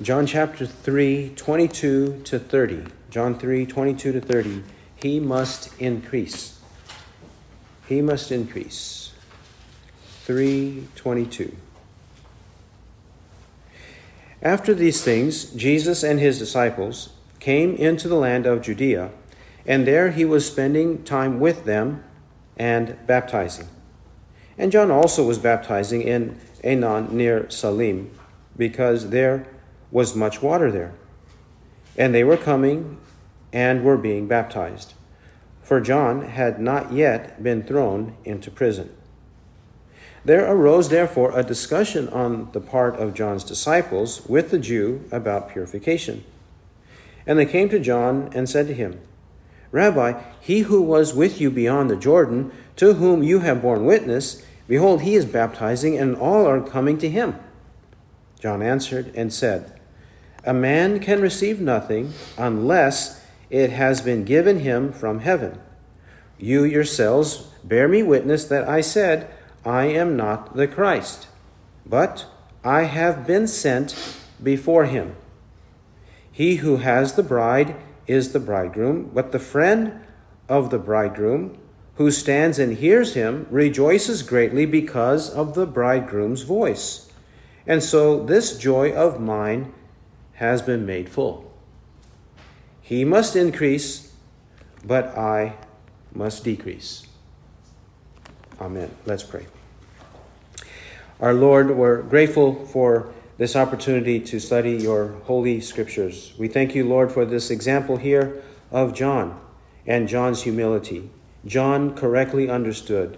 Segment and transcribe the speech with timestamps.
[0.00, 2.84] John chapter 3, 22 to 30.
[3.10, 4.62] John 3, 22 to 30.
[4.96, 6.58] He must increase.
[7.86, 9.12] He must increase.
[10.24, 11.54] 322.
[14.40, 19.10] After these things, Jesus and his disciples came into the land of Judea,
[19.66, 22.02] and there he was spending time with them
[22.56, 23.68] and baptizing.
[24.56, 28.10] And John also was baptizing in Aenon near Salim,
[28.56, 29.46] because there
[29.92, 30.94] was much water there.
[31.96, 32.98] And they were coming
[33.52, 34.94] and were being baptized,
[35.62, 38.90] for John had not yet been thrown into prison.
[40.24, 45.50] There arose therefore a discussion on the part of John's disciples with the Jew about
[45.50, 46.24] purification.
[47.26, 49.00] And they came to John and said to him,
[49.72, 54.44] Rabbi, he who was with you beyond the Jordan, to whom you have borne witness,
[54.68, 57.36] behold, he is baptizing, and all are coming to him.
[58.38, 59.80] John answered and said,
[60.44, 65.60] A man can receive nothing unless it has been given him from heaven.
[66.38, 69.30] You yourselves bear me witness that I said,
[69.64, 71.28] I am not the Christ,
[71.86, 72.26] but
[72.64, 75.14] I have been sent before him.
[76.32, 77.76] He who has the bride
[78.06, 80.00] is the bridegroom, but the friend
[80.48, 81.58] of the bridegroom,
[81.96, 87.12] who stands and hears him, rejoices greatly because of the bridegroom's voice.
[87.66, 89.72] And so this joy of mine
[90.42, 91.48] has been made full.
[92.80, 94.12] He must increase,
[94.84, 95.54] but I
[96.12, 97.06] must decrease.
[98.60, 98.90] Amen.
[99.06, 99.46] Let's pray.
[101.20, 106.34] Our Lord, we're grateful for this opportunity to study your holy scriptures.
[106.36, 109.40] We thank you, Lord, for this example here of John
[109.86, 111.08] and John's humility.
[111.46, 113.16] John correctly understood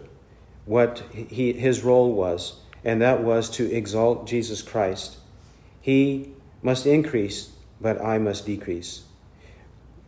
[0.67, 5.17] what he, his role was, and that was to exalt Jesus Christ.
[5.81, 6.34] He
[6.65, 9.05] must increase, but I must decrease.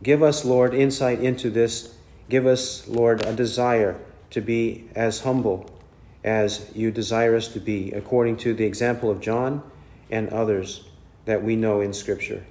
[0.03, 1.93] Give us, Lord, insight into this.
[2.29, 3.97] Give us, Lord, a desire
[4.31, 5.69] to be as humble
[6.23, 9.63] as you desire us to be, according to the example of John
[10.11, 10.83] and others
[11.25, 12.45] that we know in Scripture.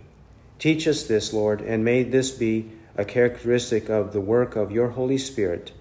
[0.59, 4.91] Teach us this, Lord, and may this be a characteristic of the work of your
[4.91, 5.73] Holy Spirit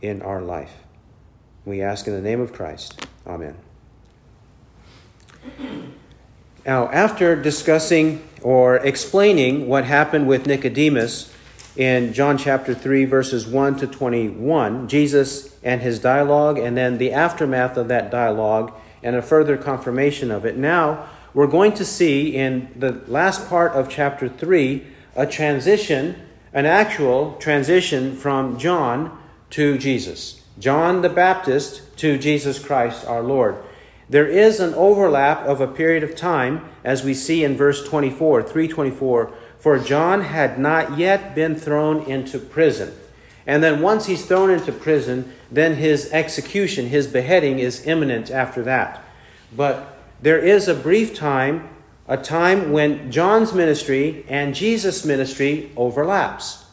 [0.00, 0.72] in our life.
[1.64, 3.06] We ask in the name of Christ.
[3.26, 3.56] Amen.
[6.64, 11.32] Now, after discussing or explaining what happened with Nicodemus,
[11.74, 17.12] in John chapter 3, verses 1 to 21, Jesus and his dialogue, and then the
[17.12, 20.56] aftermath of that dialogue, and a further confirmation of it.
[20.56, 24.86] Now, we're going to see in the last part of chapter 3
[25.16, 26.14] a transition,
[26.52, 29.18] an actual transition from John
[29.50, 30.42] to Jesus.
[30.58, 33.56] John the Baptist to Jesus Christ our Lord.
[34.12, 38.42] There is an overlap of a period of time, as we see in verse 24,
[38.42, 42.92] 324 for John had not yet been thrown into prison.
[43.46, 48.62] And then once he's thrown into prison, then his execution, his beheading is imminent after
[48.64, 49.02] that.
[49.56, 51.70] But there is a brief time,
[52.06, 56.66] a time when John's ministry and Jesus' ministry overlaps.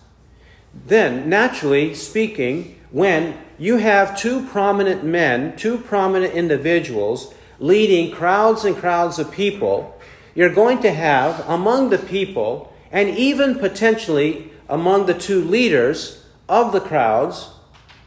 [0.73, 8.75] Then, naturally speaking, when you have two prominent men, two prominent individuals leading crowds and
[8.75, 9.99] crowds of people,
[10.33, 16.71] you're going to have among the people and even potentially among the two leaders of
[16.71, 17.49] the crowds,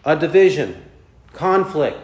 [0.05, 0.83] a division,
[1.35, 1.99] conflict,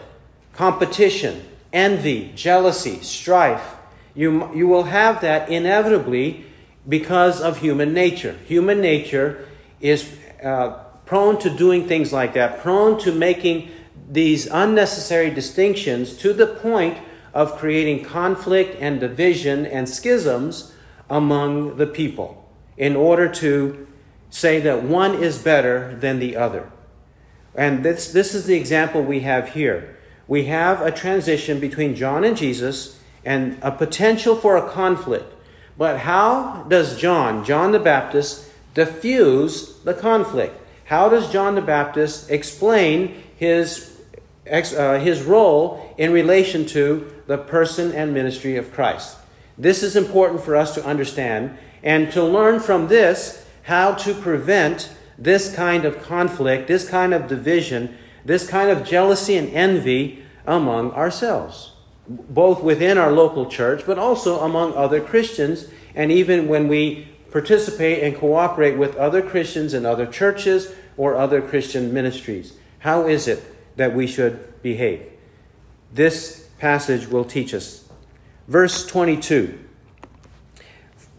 [0.52, 1.42] competition,
[1.72, 3.76] envy, jealousy, strife.
[4.14, 6.44] You, you will have that inevitably
[6.88, 8.36] because of human nature.
[8.46, 9.48] Human nature
[9.80, 13.70] is uh, prone to doing things like that, prone to making
[14.10, 16.98] these unnecessary distinctions to the point
[17.32, 20.74] of creating conflict and division and schisms
[21.08, 22.46] among the people
[22.76, 23.86] in order to
[24.28, 26.70] say that one is better than the other.
[27.54, 29.96] And this, this is the example we have here.
[30.26, 35.32] We have a transition between John and Jesus and a potential for a conflict.
[35.78, 40.57] But how does John, John the Baptist, diffuse the conflict?
[40.88, 43.94] How does John the Baptist explain his,
[44.50, 49.18] uh, his role in relation to the person and ministry of Christ?
[49.58, 54.90] This is important for us to understand and to learn from this how to prevent
[55.18, 57.94] this kind of conflict, this kind of division,
[58.24, 61.72] this kind of jealousy and envy among ourselves,
[62.08, 68.02] both within our local church, but also among other Christians, and even when we participate
[68.02, 72.54] and cooperate with other Christians in other churches or other Christian ministries.
[72.80, 73.42] How is it
[73.76, 75.02] that we should behave?
[75.92, 77.88] This passage will teach us.
[78.46, 79.66] Verse 22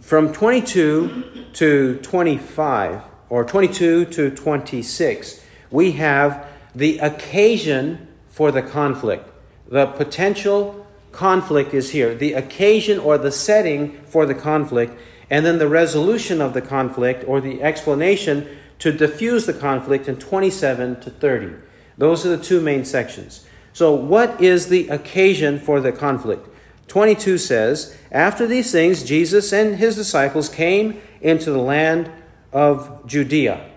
[0.10, 9.30] from 22 to 25, or 22 to 26, we have the occasion for the conflict.
[9.68, 12.16] The potential conflict is here.
[12.16, 17.24] The occasion or the setting for the conflict, and then the resolution of the conflict
[17.28, 18.48] or the explanation
[18.80, 21.56] to diffuse the conflict in 27 to 30.
[21.98, 23.46] Those are the two main sections.
[23.74, 26.48] So, what is the occasion for the conflict?
[26.88, 32.12] 22 says, After these things, Jesus and his disciples came into the land
[32.52, 33.70] of Judea.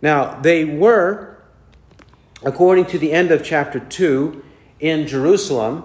[0.00, 1.42] Now, they were,
[2.42, 4.42] according to the end of chapter 2,
[4.78, 5.84] in Jerusalem,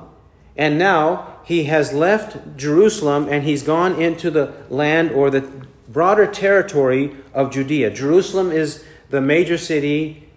[0.56, 5.42] and now he has left Jerusalem and he's gone into the land or the
[5.88, 7.92] broader territory of Judea.
[7.92, 10.27] Jerusalem is the major city,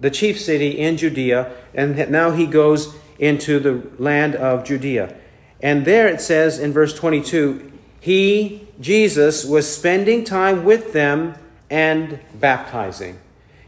[0.00, 5.14] the chief city in Judea, and now he goes into the land of Judea.
[5.60, 7.70] And there it says in verse 22
[8.00, 11.34] He, Jesus, was spending time with them
[11.68, 13.18] and baptizing.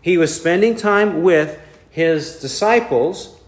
[0.01, 1.61] He was spending time with
[1.91, 3.39] his disciples,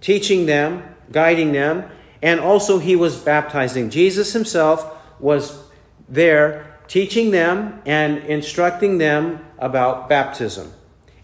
[0.00, 0.82] teaching them,
[1.12, 1.88] guiding them,
[2.22, 3.90] and also he was baptizing.
[3.90, 5.64] Jesus himself was
[6.08, 10.72] there teaching them and instructing them about baptism.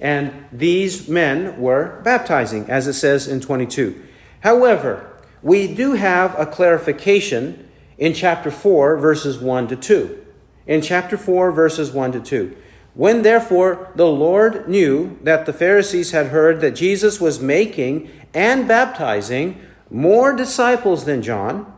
[0.00, 4.02] And these men were baptizing, as it says in 22.
[4.40, 5.12] However,
[5.42, 10.24] we do have a clarification in chapter 4, verses 1 to 2.
[10.66, 12.56] In chapter 4, verses 1 to 2.
[12.94, 18.66] When therefore the Lord knew that the Pharisees had heard that Jesus was making and
[18.68, 21.72] baptizing more disciples than John,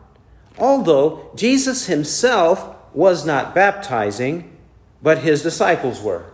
[0.59, 4.57] although Jesus himself was not baptizing,
[5.03, 6.27] but his disciples were.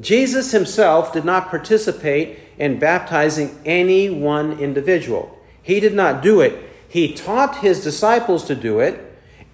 [0.00, 5.38] Jesus himself did not participate in baptizing any one individual.
[5.62, 6.70] He did not do it.
[6.88, 9.02] He taught his disciples to do it.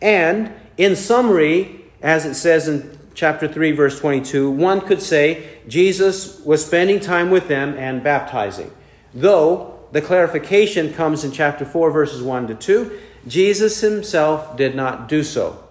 [0.01, 6.41] And in summary, as it says in chapter 3, verse 22, one could say Jesus
[6.41, 8.71] was spending time with them and baptizing.
[9.15, 12.99] Though the clarification comes in chapter 4, verses 1 to 2,
[13.29, 15.63] Jesus himself did not do so.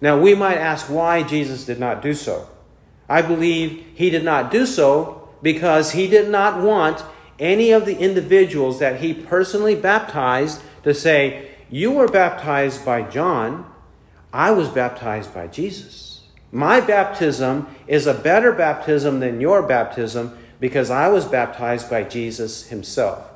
[0.00, 2.48] Now, we might ask why Jesus did not do so.
[3.08, 7.04] I believe he did not do so because he did not want
[7.38, 13.70] any of the individuals that he personally baptized to say, You were baptized by John,
[14.32, 16.24] I was baptized by Jesus.
[16.50, 22.66] My baptism is a better baptism than your baptism because I was baptized by Jesus
[22.66, 23.35] himself.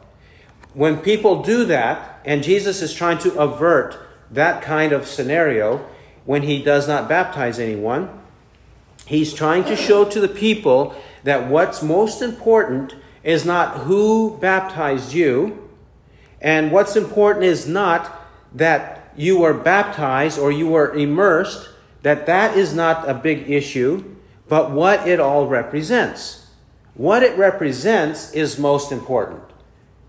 [0.75, 3.99] When people do that, and Jesus is trying to avert
[4.31, 5.85] that kind of scenario
[6.25, 8.09] when he does not baptize anyone,
[9.07, 10.95] he's trying to show to the people
[11.25, 12.95] that what's most important
[13.25, 15.69] is not who baptized you,
[16.41, 18.17] and what's important is not
[18.55, 21.69] that you were baptized or you were immersed,
[22.03, 24.05] that that is not a big issue,
[24.49, 26.47] but what it all represents.
[26.95, 29.43] What it represents is most important.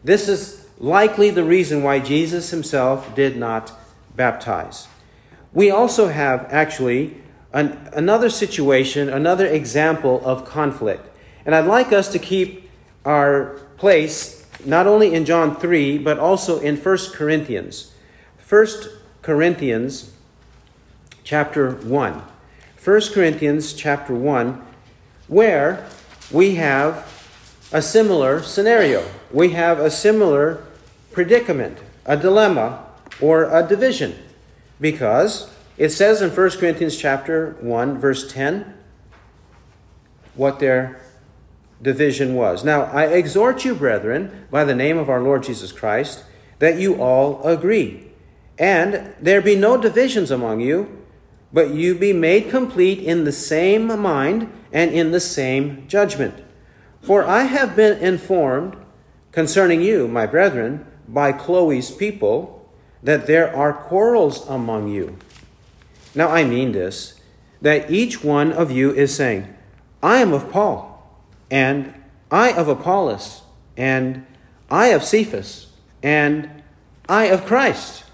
[0.04, 3.72] This is likely the reason why Jesus himself did not
[4.16, 4.88] baptize.
[5.54, 7.18] We also have actually
[7.54, 11.08] an, another situation, another example of conflict.
[11.46, 12.70] And I'd like us to keep
[13.06, 17.94] our place not only in John 3, but also in 1 Corinthians.
[18.48, 18.68] 1
[19.22, 20.12] Corinthians
[21.24, 22.22] chapter 1.
[22.84, 24.62] 1 Corinthians chapter 1,
[25.28, 25.88] where
[26.32, 27.08] we have
[27.72, 29.06] a similar scenario.
[29.34, 30.64] We have a similar
[31.12, 32.86] predicament, a dilemma,
[33.20, 34.18] or a division.
[34.80, 38.74] Because it says in 1 Corinthians chapter 1, verse 10,
[40.36, 41.02] what their
[41.82, 42.64] division was.
[42.64, 46.24] Now, I exhort you, brethren, by the name of our Lord Jesus Christ,
[46.60, 48.08] that you all agree,
[48.60, 51.00] and there be no divisions among you,
[51.52, 56.44] but you be made complete in the same mind and in the same judgment.
[57.02, 58.78] For I have been informed
[59.32, 62.70] concerning you, my brethren, by Chloe's people,
[63.04, 65.18] that there are quarrels among you.
[66.14, 67.20] Now I mean this,
[67.62, 69.54] that each one of you is saying,
[70.04, 70.92] I am of Paul
[71.52, 71.94] and
[72.32, 73.42] I of Apollos,
[73.76, 74.26] and
[74.70, 75.68] I of Cephas,
[76.02, 76.50] and
[77.10, 78.06] I of Christ.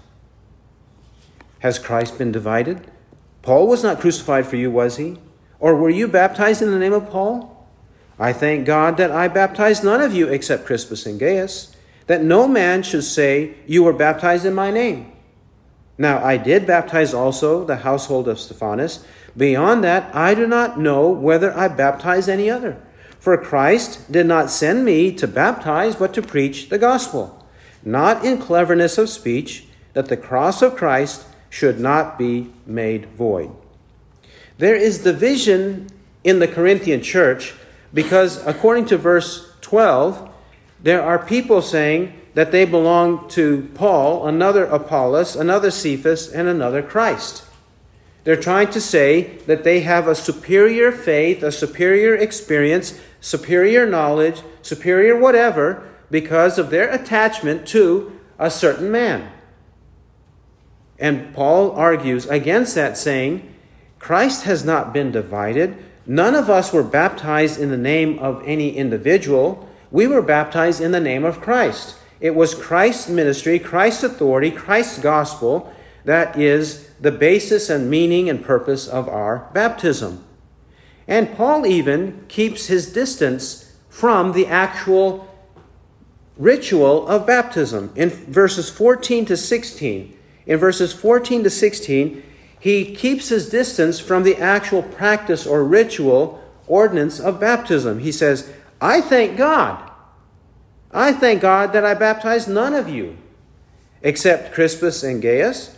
[1.60, 2.90] Has Christ been divided?
[3.42, 5.18] Paul was not crucified for you, was he?
[5.60, 7.57] Or were you baptized in the name of Paul?
[8.18, 11.74] I thank God that I baptized none of you except Crispus and Gaius,
[12.06, 15.12] that no man should say, You were baptized in my name.
[15.96, 19.04] Now I did baptize also the household of Stephanas.
[19.36, 22.80] Beyond that, I do not know whether I baptized any other.
[23.20, 27.44] For Christ did not send me to baptize, but to preach the gospel,
[27.84, 33.50] not in cleverness of speech, that the cross of Christ should not be made void.
[34.58, 35.88] There is division
[36.24, 37.54] in the Corinthian church
[37.92, 40.30] because, according to verse 12,
[40.82, 46.82] there are people saying that they belong to Paul, another Apollos, another Cephas, and another
[46.82, 47.44] Christ.
[48.24, 54.42] They're trying to say that they have a superior faith, a superior experience, superior knowledge,
[54.62, 59.32] superior whatever, because of their attachment to a certain man.
[60.98, 63.54] And Paul argues against that, saying,
[63.98, 65.82] Christ has not been divided.
[66.08, 69.68] None of us were baptized in the name of any individual.
[69.90, 71.96] We were baptized in the name of Christ.
[72.18, 75.72] It was Christ's ministry, Christ's authority, Christ's gospel
[76.04, 80.24] that is the basis and meaning and purpose of our baptism.
[81.06, 85.28] And Paul even keeps his distance from the actual
[86.38, 87.92] ritual of baptism.
[87.94, 92.22] In verses 14 to 16, in verses 14 to 16,
[92.60, 98.00] he keeps his distance from the actual practice or ritual ordinance of baptism.
[98.00, 99.90] He says, I thank God.
[100.92, 103.16] I thank God that I baptized none of you
[104.02, 105.76] except Crispus and Gaius.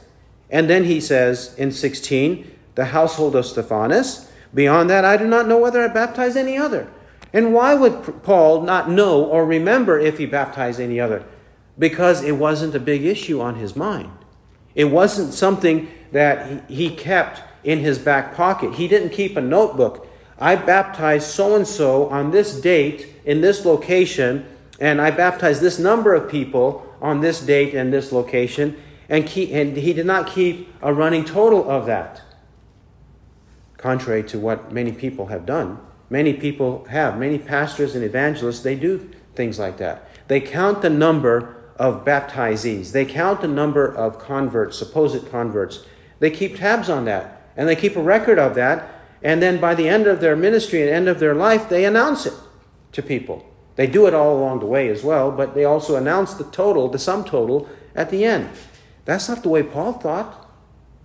[0.50, 4.30] And then he says in 16, the household of Stephanas.
[4.52, 6.90] Beyond that, I do not know whether I baptized any other.
[7.32, 11.24] And why would Paul not know or remember if he baptized any other?
[11.78, 14.10] Because it wasn't a big issue on his mind.
[14.74, 18.74] It wasn't something that he kept in his back pocket.
[18.74, 20.06] He didn't keep a notebook.
[20.38, 24.46] I baptized so and so on this date in this location,
[24.78, 29.50] and I baptized this number of people on this date and this location, and, keep,
[29.52, 32.22] and he did not keep a running total of that,
[33.76, 35.78] contrary to what many people have done.
[36.08, 40.08] Many people have, many pastors and evangelists, they do things like that.
[40.28, 45.84] They count the number of baptizees, they count the number of converts, supposed converts.
[46.20, 48.88] They keep tabs on that, and they keep a record of that,
[49.22, 52.24] and then by the end of their ministry and end of their life, they announce
[52.24, 52.34] it
[52.92, 53.44] to people.
[53.76, 56.88] They do it all along the way as well, but they also announce the total,
[56.88, 58.48] the sum total, at the end.
[59.04, 60.48] That's not the way Paul thought.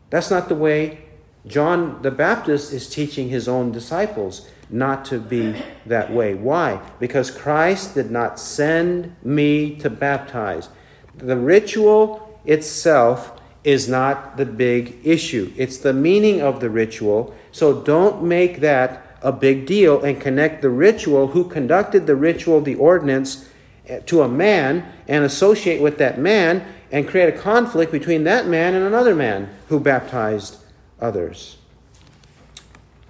[0.09, 1.05] That's not the way
[1.47, 5.55] John the Baptist is teaching his own disciples not to be
[5.85, 6.33] that way.
[6.33, 6.81] Why?
[6.99, 10.69] Because Christ did not send me to baptize.
[11.15, 17.35] The ritual itself is not the big issue, it's the meaning of the ritual.
[17.51, 22.61] So don't make that a big deal and connect the ritual, who conducted the ritual,
[22.61, 23.49] the ordinance,
[23.87, 28.47] eh, to a man and associate with that man and create a conflict between that
[28.47, 30.57] man and another man who baptized
[31.01, 31.57] others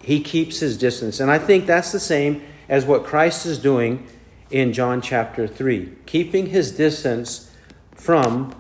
[0.06, 1.20] he keeps his distance.
[1.20, 4.06] And I think that's the same as what Christ is doing
[4.52, 7.52] in John chapter 3, keeping his distance
[7.96, 8.54] from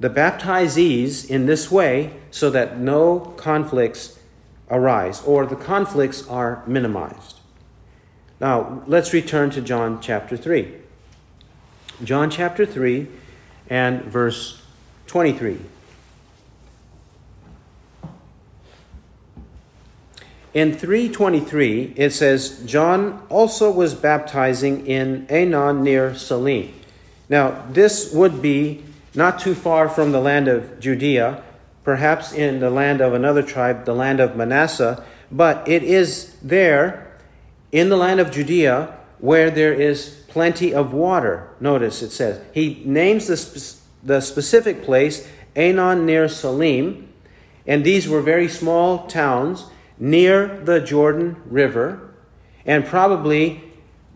[0.00, 4.18] the baptizees in this way so that no conflicts
[4.70, 7.38] arise or the conflicts are minimized.
[8.40, 10.74] Now, let's return to John chapter 3.
[12.02, 13.06] John chapter 3
[13.68, 14.62] and verse
[15.06, 15.58] 23.
[20.52, 26.72] In 323, it says, John also was baptizing in Aenon near Salim.
[27.28, 28.82] Now, this would be
[29.14, 31.42] not too far from the land of Judea,
[31.84, 37.18] perhaps in the land of another tribe, the land of Manasseh, but it is there
[37.72, 41.48] in the land of Judea where there is plenty of water.
[41.60, 47.12] Notice it says, he names the, the specific place, Aenon near Salim,
[47.66, 49.66] and these were very small towns
[49.98, 52.10] near the Jordan River
[52.64, 53.69] and probably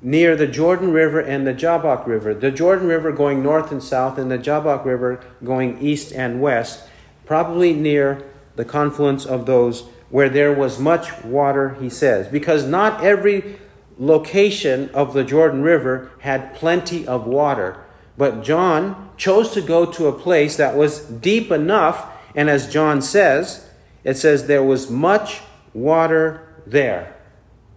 [0.05, 2.35] near the Jordan River and the Jabbok River.
[2.35, 6.87] The Jordan River going north and south, and the Jabbok River going east and west,
[7.25, 8.23] probably near
[8.55, 13.59] the confluence of those where there was much water, he says, because not every
[13.99, 17.83] location of the Jordan River had plenty of water.
[18.19, 23.01] But John chose to go to a place that was deep enough, and as John
[23.01, 23.71] says,
[24.05, 25.41] it says there was much
[25.73, 27.14] water there.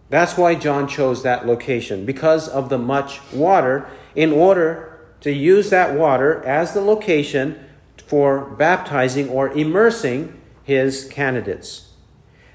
[0.09, 5.69] That's why John chose that location, because of the much water, in order to use
[5.69, 7.59] that water as the location
[8.05, 11.89] for baptizing or immersing his candidates.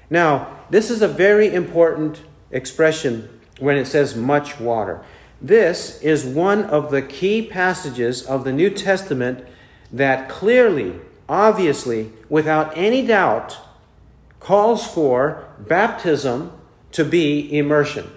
[0.09, 5.03] Now, this is a very important expression when it says much water.
[5.41, 9.45] This is one of the key passages of the New Testament
[9.91, 13.57] that clearly, obviously, without any doubt,
[14.39, 16.51] calls for baptism
[16.93, 18.09] to be immersion.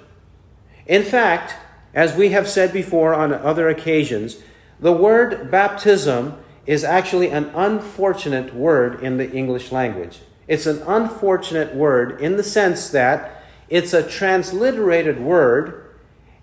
[0.87, 1.55] In fact,
[1.95, 4.39] as we have said before on other occasions,
[4.79, 10.21] the word baptism is actually an unfortunate word in the English language.
[10.47, 15.95] It's an unfortunate word in the sense that it's a transliterated word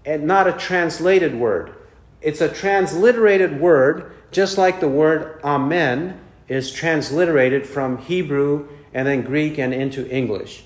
[0.05, 1.73] and not a translated word.
[2.21, 9.21] It's a transliterated word, just like the word amen is transliterated from Hebrew and then
[9.21, 10.63] Greek and into English.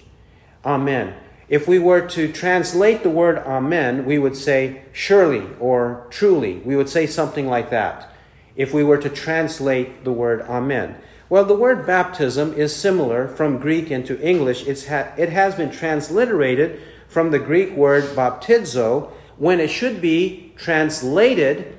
[0.66, 1.14] Amen.
[1.50, 6.56] If we were to translate the word amen, we would say surely or truly.
[6.58, 8.12] We would say something like that
[8.56, 10.98] if we were to translate the word amen.
[11.30, 14.66] Well, the word baptism is similar from Greek into English.
[14.88, 21.78] Ha- it has been transliterated from the Greek word baptizo when it should be translated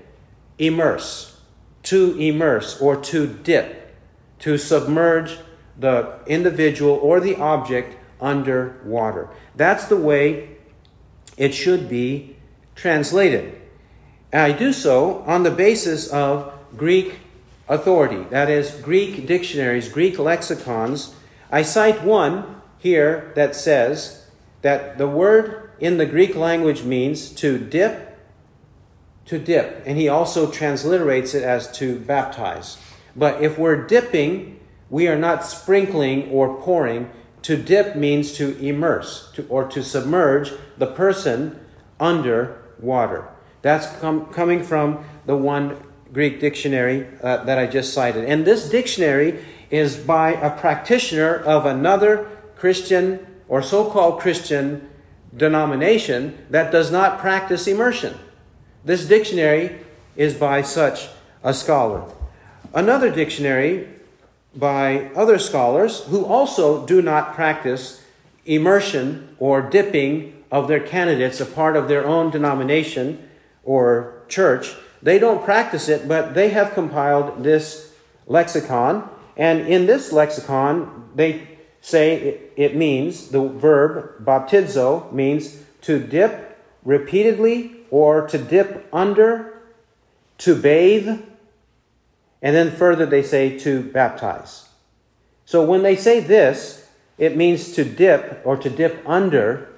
[0.58, 1.40] immerse,
[1.82, 3.94] to immerse or to dip,
[4.38, 5.38] to submerge
[5.78, 9.28] the individual or the object under water.
[9.56, 10.56] That's the way
[11.36, 12.36] it should be
[12.74, 13.60] translated.
[14.32, 17.20] And I do so on the basis of Greek
[17.68, 21.14] authority, that is, Greek dictionaries, Greek lexicons.
[21.50, 24.26] I cite one here that says
[24.62, 28.18] that the word in the Greek language means to dip,
[29.26, 32.78] to dip, and he also transliterates it as to baptize.
[33.14, 34.60] But if we're dipping,
[34.90, 37.10] we are not sprinkling or pouring.
[37.48, 41.58] To dip means to immerse to, or to submerge the person
[41.98, 43.26] under water.
[43.62, 48.26] That's com- coming from the one Greek dictionary uh, that I just cited.
[48.26, 54.86] And this dictionary is by a practitioner of another Christian or so called Christian
[55.34, 58.18] denomination that does not practice immersion.
[58.84, 59.78] This dictionary
[60.16, 61.08] is by such
[61.42, 62.12] a scholar.
[62.74, 63.88] Another dictionary
[64.58, 68.02] by other scholars who also do not practice
[68.44, 73.28] immersion or dipping of their candidates, a part of their own denomination
[73.62, 74.74] or church.
[75.00, 77.94] They don't practice it, but they have compiled this
[78.26, 79.08] lexicon.
[79.36, 81.46] And in this lexicon, they
[81.80, 89.62] say it, it means the verb baptizo means to dip repeatedly or to dip under,
[90.38, 91.20] to bathe,
[92.42, 94.68] and then further they say to baptize.
[95.44, 99.68] So when they say this, it means to dip or to dip under.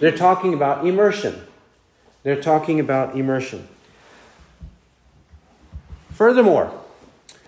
[0.00, 1.46] They're talking about immersion.
[2.22, 3.68] They're talking about immersion.
[6.10, 6.72] Furthermore,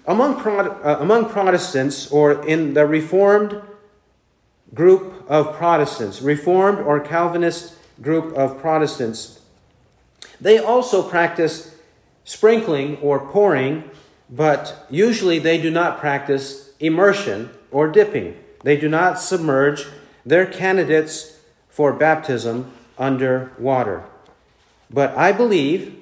[0.06, 3.60] among, uh, among Protestants or in the Reformed
[4.74, 9.40] group of Protestants, Reformed or Calvinist group of Protestants,
[10.40, 11.76] they also practice
[12.24, 13.90] sprinkling or pouring,
[14.32, 18.34] but usually they do not practice immersion or dipping.
[18.64, 19.86] They do not submerge
[20.24, 24.04] their candidates for baptism under water.
[24.88, 26.00] But I believe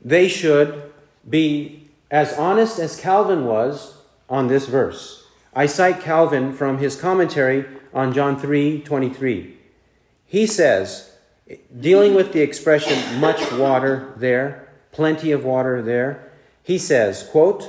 [0.00, 0.90] they should
[1.28, 5.26] be as honest as Calvin was on this verse.
[5.54, 9.58] I cite Calvin from his commentary on John 3 23.
[10.24, 11.12] He says,
[11.78, 16.29] dealing with the expression much water there, plenty of water there,
[16.70, 17.64] he says, quote,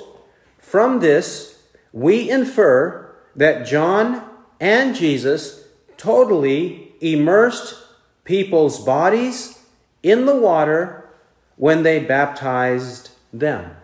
[0.59, 1.59] From this
[1.91, 4.23] we infer that John
[4.59, 5.63] and Jesus
[5.97, 7.79] totally immersed
[8.25, 9.57] people's bodies
[10.03, 11.09] in the water
[11.55, 13.75] when they baptized them.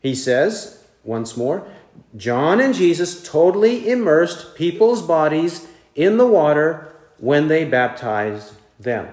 [0.00, 1.66] He says, once more,
[2.14, 9.08] John and Jesus totally immersed people's bodies in the water when they baptized them.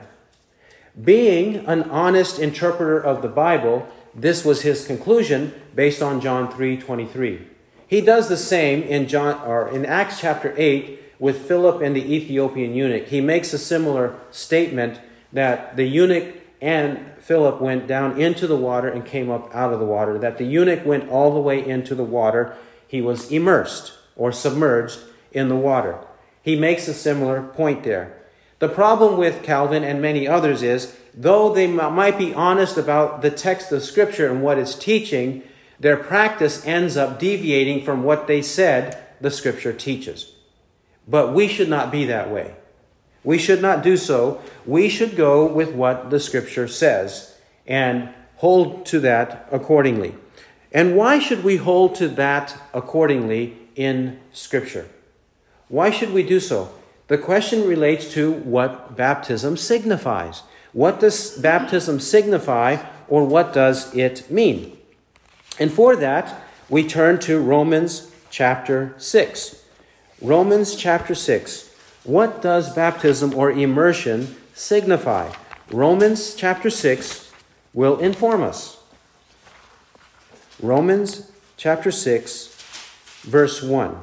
[1.01, 7.47] Being an honest interpreter of the Bible, this was his conclusion based on John 3:23.
[7.87, 12.13] He does the same in John or in Acts chapter 8 with Philip and the
[12.15, 13.07] Ethiopian eunuch.
[13.07, 14.99] He makes a similar statement
[15.33, 19.79] that the eunuch and Philip went down into the water and came up out of
[19.79, 22.55] the water, that the eunuch went all the way into the water.
[22.87, 24.99] He was immersed or submerged
[25.31, 25.97] in the water.
[26.41, 28.17] He makes a similar point there.
[28.59, 33.31] The problem with Calvin and many others is, though they might be honest about the
[33.31, 35.43] text of Scripture and what it's teaching,
[35.79, 40.33] their practice ends up deviating from what they said the Scripture teaches.
[41.07, 42.55] But we should not be that way.
[43.23, 44.41] We should not do so.
[44.65, 47.35] We should go with what the Scripture says
[47.67, 50.15] and hold to that accordingly.
[50.71, 54.87] And why should we hold to that accordingly in Scripture?
[55.67, 56.73] Why should we do so?
[57.07, 60.43] The question relates to what baptism signifies.
[60.73, 64.77] What does baptism signify, or what does it mean?
[65.59, 69.63] And for that, we turn to Romans chapter 6.
[70.21, 71.75] Romans chapter 6.
[72.03, 75.33] What does baptism or immersion signify?
[75.71, 77.31] Romans chapter 6
[77.73, 78.79] will inform us.
[80.61, 82.47] Romans chapter 6,
[83.23, 83.97] verse 1.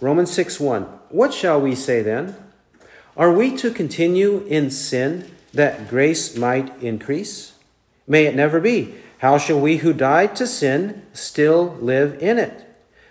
[0.00, 0.82] Romans 6 1.
[1.10, 2.36] What shall we say then?
[3.16, 7.52] Are we to continue in sin that grace might increase?
[8.08, 8.94] May it never be.
[9.18, 12.66] How shall we who died to sin still live in it?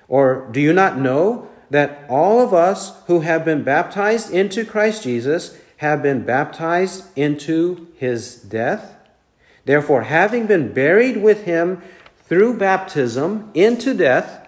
[0.07, 5.03] Or do you not know that all of us who have been baptized into Christ
[5.03, 8.95] Jesus have been baptized into his death?
[9.65, 11.81] Therefore, having been buried with him
[12.25, 14.47] through baptism into death,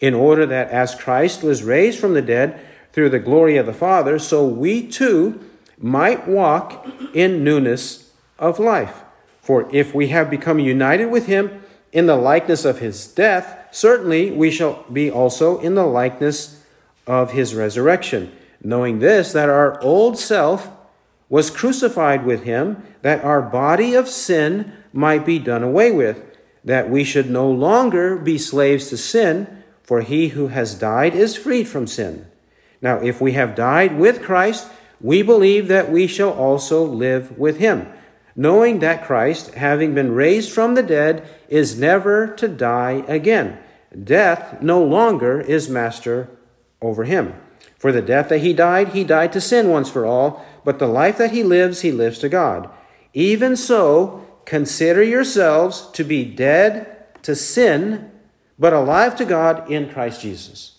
[0.00, 2.60] in order that as Christ was raised from the dead
[2.94, 5.40] through the glory of the Father, so we too
[5.78, 9.02] might walk in newness of life.
[9.42, 11.60] For if we have become united with him
[11.92, 16.62] in the likeness of his death, certainly we shall be also in the likeness
[17.04, 18.30] of his resurrection,
[18.62, 20.70] knowing this, that our old self
[21.28, 26.22] was crucified with him, that our body of sin might be done away with,
[26.64, 31.34] that we should no longer be slaves to sin, for he who has died is
[31.36, 32.26] freed from sin.
[32.84, 34.68] Now, if we have died with Christ,
[35.00, 37.88] we believe that we shall also live with him,
[38.36, 43.58] knowing that Christ, having been raised from the dead, is never to die again.
[43.98, 46.28] Death no longer is master
[46.82, 47.32] over him.
[47.78, 50.86] For the death that he died, he died to sin once for all, but the
[50.86, 52.68] life that he lives, he lives to God.
[53.14, 58.10] Even so, consider yourselves to be dead to sin,
[58.58, 60.73] but alive to God in Christ Jesus.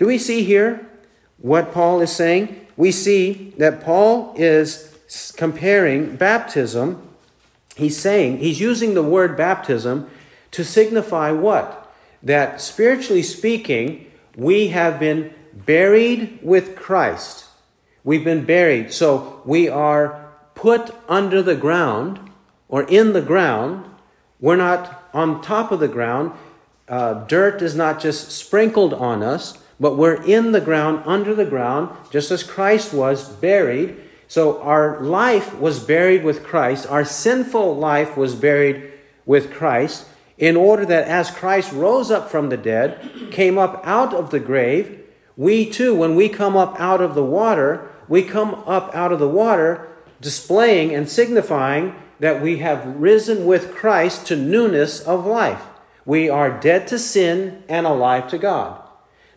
[0.00, 0.88] Do we see here
[1.36, 2.66] what Paul is saying?
[2.74, 4.96] We see that Paul is
[5.36, 7.06] comparing baptism.
[7.76, 10.08] He's saying, he's using the word baptism
[10.52, 11.94] to signify what?
[12.22, 17.44] That spiritually speaking, we have been buried with Christ.
[18.02, 18.94] We've been buried.
[18.94, 22.20] So we are put under the ground
[22.68, 23.84] or in the ground.
[24.40, 26.32] We're not on top of the ground.
[26.88, 31.46] Uh, dirt is not just sprinkled on us, but we're in the ground, under the
[31.46, 33.96] ground, just as Christ was buried.
[34.28, 36.86] So our life was buried with Christ.
[36.86, 38.92] Our sinful life was buried
[39.24, 44.14] with Christ in order that as Christ rose up from the dead, came up out
[44.14, 45.00] of the grave,
[45.36, 49.18] we too, when we come up out of the water, we come up out of
[49.18, 49.88] the water
[50.20, 55.62] displaying and signifying that we have risen with Christ to newness of life.
[56.04, 58.82] We are dead to sin and alive to God.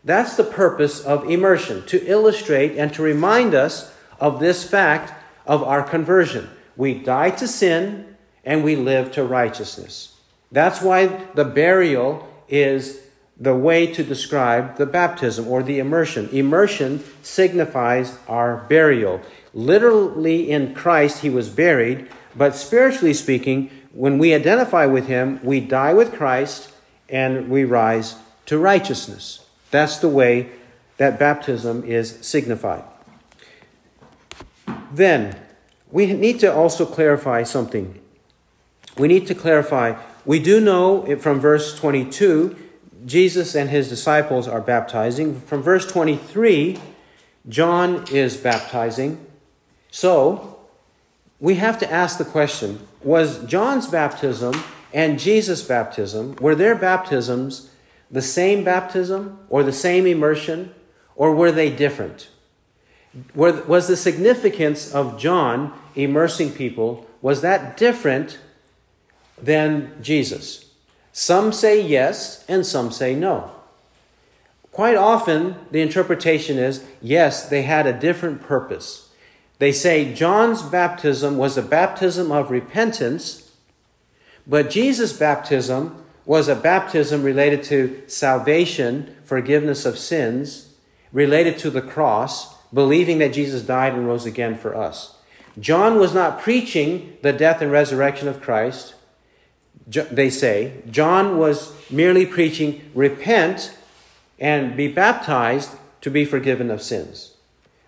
[0.03, 5.13] That's the purpose of immersion, to illustrate and to remind us of this fact
[5.45, 6.49] of our conversion.
[6.75, 10.17] We die to sin and we live to righteousness.
[10.51, 12.99] That's why the burial is
[13.39, 16.29] the way to describe the baptism or the immersion.
[16.29, 19.21] Immersion signifies our burial.
[19.53, 25.59] Literally, in Christ, he was buried, but spiritually speaking, when we identify with him, we
[25.59, 26.71] die with Christ
[27.09, 28.15] and we rise
[28.47, 29.42] to righteousness.
[29.73, 30.51] That's the way
[30.97, 32.83] that baptism is signified.
[34.91, 35.35] Then,
[35.91, 37.99] we need to also clarify something.
[38.99, 42.55] We need to clarify we do know from verse 22,
[43.07, 45.41] Jesus and his disciples are baptizing.
[45.41, 46.77] From verse 23,
[47.49, 49.25] John is baptizing.
[49.89, 50.59] So,
[51.39, 54.53] we have to ask the question was John's baptism
[54.93, 57.71] and Jesus' baptism, were their baptisms
[58.13, 60.73] the same baptism or the same immersion,
[61.15, 62.29] or were they different?
[63.35, 68.39] Was the significance of John immersing people, was that different
[69.41, 70.71] than Jesus?
[71.11, 73.51] Some say yes, and some say no.
[74.71, 79.09] Quite often, the interpretation is yes, they had a different purpose.
[79.57, 83.51] They say John's baptism was a baptism of repentance,
[84.45, 90.73] but Jesus' baptism was a baptism related to salvation, forgiveness of sins,
[91.11, 95.17] related to the cross, believing that Jesus died and rose again for us.
[95.59, 98.95] John was not preaching the death and resurrection of Christ
[99.85, 103.77] they say, John was merely preaching, repent
[104.39, 107.33] and be baptized to be forgiven of sins.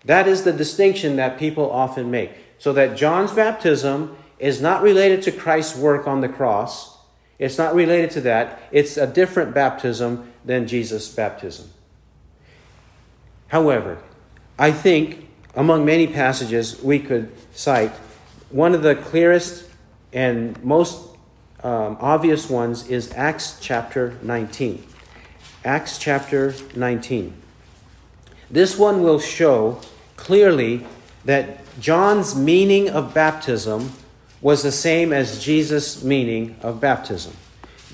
[0.04, 2.32] That is the distinction that people often make.
[2.58, 6.95] So that John's baptism is not related to Christ's work on the cross.
[7.38, 8.60] It's not related to that.
[8.70, 11.70] It's a different baptism than Jesus' baptism.
[13.48, 13.98] However,
[14.58, 17.92] I think among many passages we could cite
[18.50, 19.68] one of the clearest
[20.12, 21.08] and most
[21.62, 24.84] um, obvious ones is Acts chapter 19.
[25.64, 27.34] Acts chapter 19.
[28.50, 29.80] This one will show
[30.16, 30.86] clearly
[31.24, 33.92] that John's meaning of baptism
[34.40, 37.32] was the same as Jesus' meaning of baptism.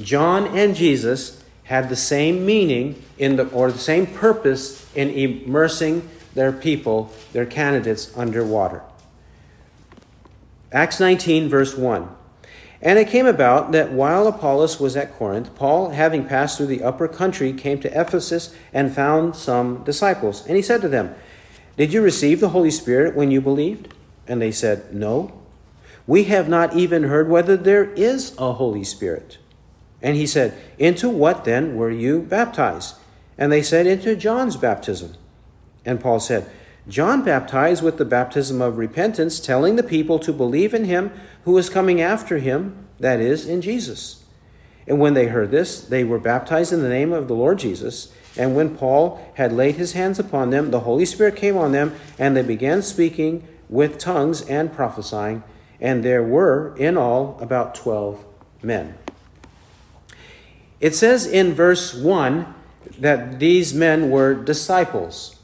[0.00, 6.08] John and Jesus had the same meaning in the, or the same purpose in immersing
[6.34, 8.82] their people, their candidates, underwater.
[10.72, 12.08] Acts 19, verse 1.
[12.80, 16.82] And it came about that while Apollos was at Corinth, Paul, having passed through the
[16.82, 20.44] upper country, came to Ephesus and found some disciples.
[20.46, 21.14] And he said to them,
[21.76, 23.94] Did you receive the Holy Spirit when you believed?
[24.26, 25.41] And they said, No.
[26.06, 29.38] We have not even heard whether there is a Holy Spirit.
[30.00, 32.96] And he said, Into what then were you baptized?
[33.38, 35.14] And they said, Into John's baptism.
[35.84, 36.50] And Paul said,
[36.88, 41.12] John baptized with the baptism of repentance, telling the people to believe in him
[41.44, 44.24] who is coming after him, that is, in Jesus.
[44.86, 48.12] And when they heard this, they were baptized in the name of the Lord Jesus.
[48.36, 51.94] And when Paul had laid his hands upon them, the Holy Spirit came on them,
[52.18, 55.44] and they began speaking with tongues and prophesying.
[55.82, 58.24] And there were in all about twelve
[58.62, 58.94] men.
[60.80, 62.54] It says in verse 1
[62.98, 65.36] that these men were disciples.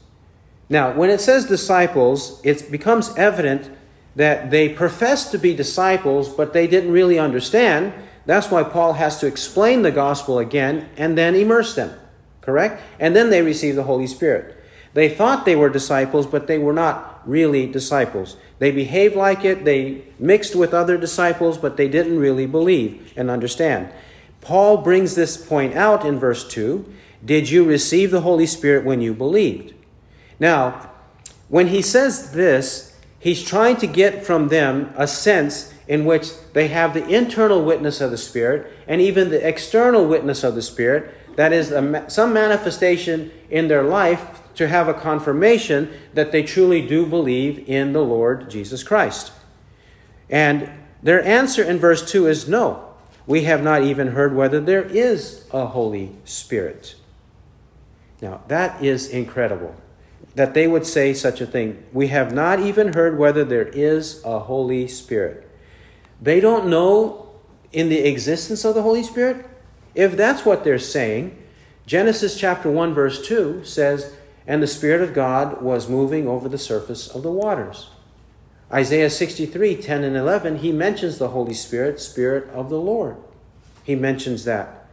[0.67, 3.71] Now, when it says disciples, it becomes evident
[4.15, 7.93] that they professed to be disciples, but they didn't really understand.
[8.25, 11.97] That's why Paul has to explain the gospel again and then immerse them,
[12.41, 12.83] correct?
[12.99, 14.57] And then they receive the Holy Spirit.
[14.93, 18.35] They thought they were disciples, but they were not really disciples.
[18.59, 23.31] They behaved like it, they mixed with other disciples, but they didn't really believe and
[23.31, 23.91] understand.
[24.41, 26.85] Paul brings this point out in verse 2
[27.23, 29.73] Did you receive the Holy Spirit when you believed?
[30.39, 30.91] Now,
[31.47, 36.67] when he says this, he's trying to get from them a sense in which they
[36.67, 41.13] have the internal witness of the Spirit and even the external witness of the Spirit,
[41.35, 41.69] that is,
[42.13, 47.93] some manifestation in their life to have a confirmation that they truly do believe in
[47.93, 49.31] the Lord Jesus Christ.
[50.29, 50.69] And
[51.01, 52.85] their answer in verse 2 is no.
[53.25, 56.95] We have not even heard whether there is a Holy Spirit.
[58.21, 59.75] Now, that is incredible
[60.35, 61.83] that they would say such a thing.
[61.91, 65.49] We have not even heard whether there is a Holy Spirit.
[66.21, 67.29] They don't know
[67.71, 69.45] in the existence of the Holy Spirit.
[69.95, 71.37] If that's what they're saying,
[71.85, 74.15] Genesis chapter 1, verse 2 says,
[74.49, 77.91] And the Spirit of God was moving over the surface of the waters.
[78.73, 83.17] Isaiah 63, 10 and 11, he mentions the Holy Spirit, Spirit of the Lord.
[83.83, 84.87] He mentions that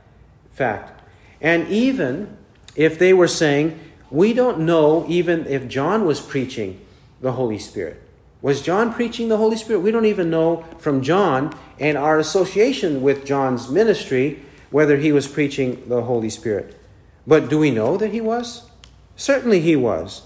[0.53, 1.01] fact.
[1.41, 2.37] And even
[2.75, 6.79] if they were saying, we don't know even if John was preaching
[7.23, 8.03] the Holy Spirit.
[8.43, 9.81] Was John preaching the Holy Spirit?
[9.81, 15.27] We don't even know from John and our association with John's ministry whether he was
[15.27, 16.79] preaching the Holy Spirit.
[17.27, 18.67] But do we know that he was?
[19.17, 20.23] Certainly he was.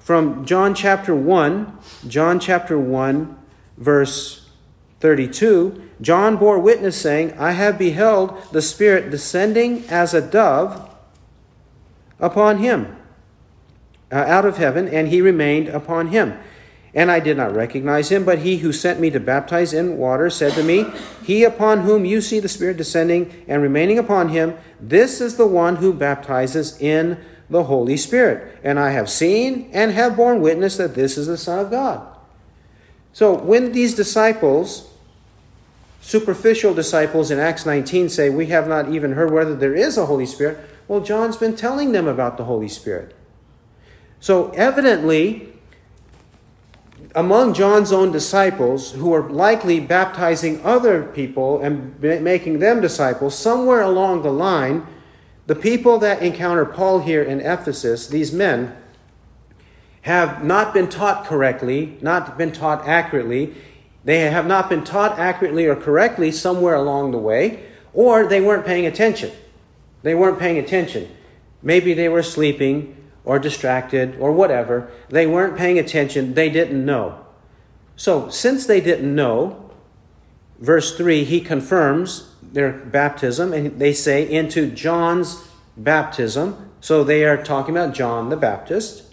[0.00, 3.36] From John chapter 1, John chapter 1,
[3.76, 4.48] verse
[5.00, 10.90] 32, John bore witness, saying, I have beheld the Spirit descending as a dove
[12.20, 12.96] upon him
[14.12, 16.38] uh, out of heaven, and he remained upon him.
[16.94, 20.30] And I did not recognize him, but he who sent me to baptize in water
[20.30, 20.86] said to me,
[21.22, 25.46] He upon whom you see the Spirit descending and remaining upon him, this is the
[25.46, 28.58] one who baptizes in the Holy Spirit.
[28.62, 32.06] And I have seen and have borne witness that this is the Son of God.
[33.12, 34.90] So when these disciples,
[36.00, 40.06] superficial disciples in Acts 19, say, We have not even heard whether there is a
[40.06, 43.14] Holy Spirit, well, John's been telling them about the Holy Spirit.
[44.20, 45.52] So, evidently,
[47.14, 53.80] among John's own disciples, who were likely baptizing other people and making them disciples, somewhere
[53.80, 54.86] along the line,
[55.46, 58.76] the people that encounter Paul here in Ephesus, these men,
[60.02, 63.54] have not been taught correctly, not been taught accurately.
[64.04, 68.64] They have not been taught accurately or correctly somewhere along the way, or they weren't
[68.64, 69.32] paying attention.
[70.02, 71.10] They weren't paying attention.
[71.62, 74.90] Maybe they were sleeping or distracted or whatever.
[75.08, 76.34] They weren't paying attention.
[76.34, 77.26] They didn't know.
[77.96, 79.72] So, since they didn't know,
[80.60, 86.70] verse 3, he confirms their baptism, and they say, into John's baptism.
[86.80, 89.04] So, they are talking about John the Baptist.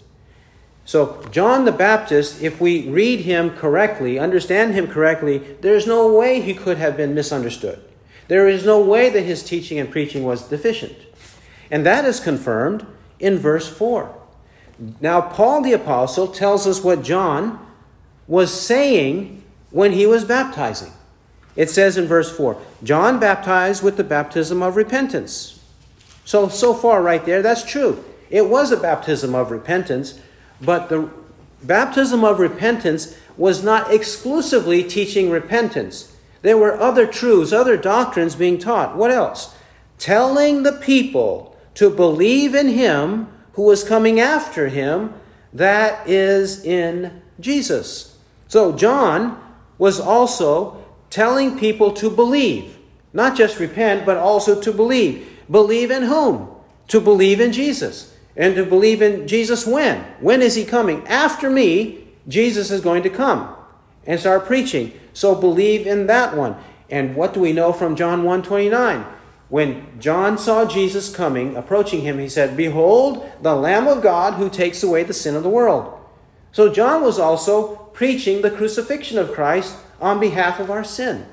[0.84, 6.40] So, John the Baptist, if we read him correctly, understand him correctly, there's no way
[6.40, 7.82] he could have been misunderstood.
[8.28, 10.96] There is no way that his teaching and preaching was deficient.
[11.70, 12.86] And that is confirmed
[13.18, 14.14] in verse 4.
[15.00, 17.64] Now, Paul the Apostle tells us what John
[18.26, 20.92] was saying when he was baptizing.
[21.56, 25.60] It says in verse 4 John baptized with the baptism of repentance.
[26.24, 28.02] So, so far, right there, that's true.
[28.30, 30.18] It was a baptism of repentance,
[30.60, 31.10] but the
[31.62, 36.16] baptism of repentance was not exclusively teaching repentance.
[36.42, 38.96] There were other truths, other doctrines being taught.
[38.96, 39.54] What else?
[39.98, 45.14] Telling the people to believe in him who was coming after him,
[45.52, 48.18] that is in Jesus.
[48.48, 49.40] So John
[49.78, 50.83] was also
[51.14, 52.76] telling people to believe,
[53.12, 55.24] not just repent, but also to believe.
[55.48, 56.48] Believe in whom?
[56.88, 58.16] To believe in Jesus.
[58.36, 60.00] And to believe in Jesus when?
[60.18, 61.06] When is he coming?
[61.06, 63.54] After me, Jesus is going to come
[64.04, 64.90] and start preaching.
[65.12, 66.56] So believe in that one.
[66.90, 69.06] And what do we know from John 1:29?
[69.48, 74.48] When John saw Jesus coming, approaching him, he said, "Behold, the Lamb of God who
[74.48, 75.92] takes away the sin of the world."
[76.50, 81.24] So John was also preaching the crucifixion of Christ on behalf of our sin.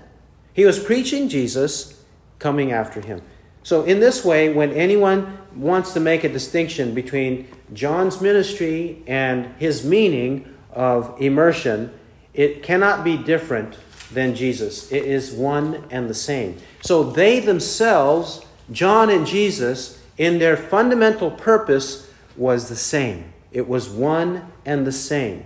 [0.53, 2.01] He was preaching Jesus
[2.39, 3.21] coming after him.
[3.63, 9.53] So in this way, when anyone wants to make a distinction between John's ministry and
[9.59, 11.91] his meaning of immersion,
[12.33, 13.77] it cannot be different
[14.13, 14.89] than Jesus.
[14.89, 16.57] It is one and the same.
[16.81, 23.33] So they themselves, John and Jesus, in their fundamental purpose was the same.
[23.51, 25.43] It was one and the same.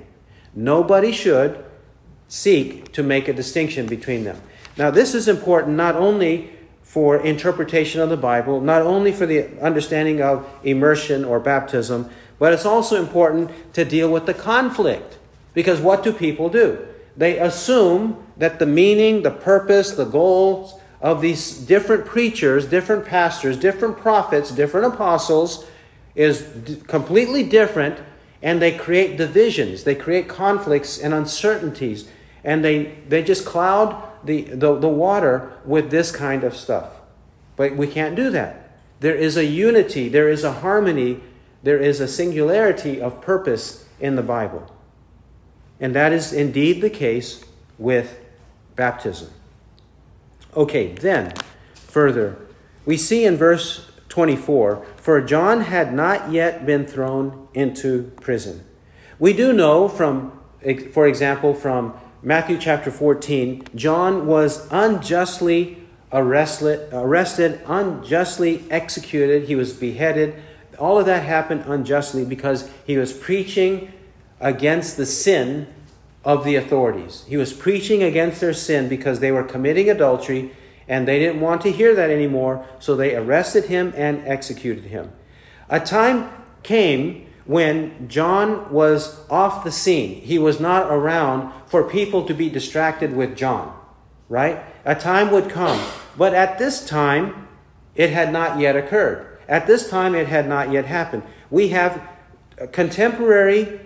[0.54, 1.65] Nobody should
[2.28, 4.42] seek to make a distinction between them.
[4.78, 9.60] Now, this is important not only for interpretation of the Bible, not only for the
[9.62, 12.10] understanding of immersion or baptism,
[12.40, 15.18] but it's also important to deal with the conflict.
[15.54, 16.86] Because what do people do?
[17.18, 23.58] They assume that the meaning, the purpose, the goals of these different preachers, different pastors,
[23.58, 25.66] different prophets, different apostles
[26.16, 28.00] is d- completely different,
[28.42, 32.08] and they create divisions, they create conflicts and uncertainties,
[32.46, 36.94] and they, they just cloud the, the, the water with this kind of stuff.
[37.56, 38.78] But we can't do that.
[39.00, 41.22] There is a unity, there is a harmony,
[41.64, 44.72] there is a singularity of purpose in the Bible.
[45.80, 47.44] And that is indeed the case
[47.78, 48.20] with
[48.76, 49.30] baptism.
[50.56, 51.34] Okay, then,
[51.74, 52.38] further,
[52.86, 58.64] we see in verse 24 For John had not yet been thrown into prison.
[59.18, 60.40] We do know from,
[60.94, 65.78] for example, from Matthew chapter 14, John was unjustly
[66.12, 69.44] arrested, arrested, unjustly executed.
[69.44, 70.42] He was beheaded.
[70.80, 73.94] All of that happened unjustly because he was preaching
[74.40, 75.68] against the sin
[76.24, 77.26] of the authorities.
[77.28, 80.50] He was preaching against their sin because they were committing adultery
[80.88, 85.12] and they didn't want to hear that anymore, so they arrested him and executed him.
[85.70, 86.32] A time
[86.64, 90.22] came when John was off the scene.
[90.22, 93.78] He was not around for people to be distracted with John,
[94.30, 94.64] right?
[94.84, 95.80] A time would come.
[96.18, 97.48] But at this time,
[97.96, 99.40] it had not yet occurred.
[99.48, 101.24] At this time, it had not yet happened.
[101.52, 102.02] We have
[102.72, 103.80] contemporary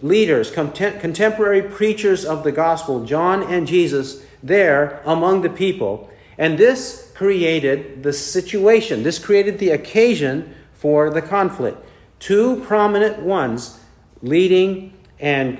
[0.00, 6.10] leaders, contemporary preachers of the gospel, John and Jesus, there among the people.
[6.38, 11.84] And this created the situation, this created the occasion for the conflict
[12.22, 13.80] two prominent ones
[14.22, 15.58] leading and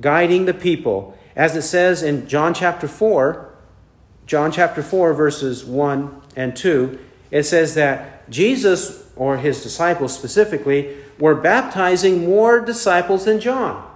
[0.00, 1.16] guiding the people.
[1.36, 3.54] As it says in John chapter 4,
[4.26, 6.98] John chapter 4, verses 1 and 2,
[7.30, 13.88] it says that Jesus, or his disciples specifically, were baptizing more disciples than John.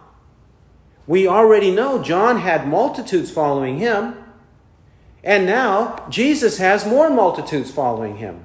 [1.09, 4.14] We already know John had multitudes following him,
[5.24, 8.44] and now Jesus has more multitudes following him.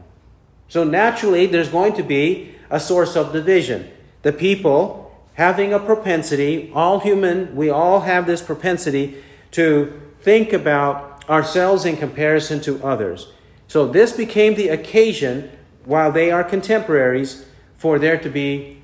[0.68, 3.90] So naturally, there's going to be a source of division.
[4.22, 11.24] The people having a propensity, all human, we all have this propensity to think about
[11.30, 13.32] ourselves in comparison to others.
[13.68, 15.50] So this became the occasion,
[15.86, 17.46] while they are contemporaries,
[17.78, 18.82] for there to be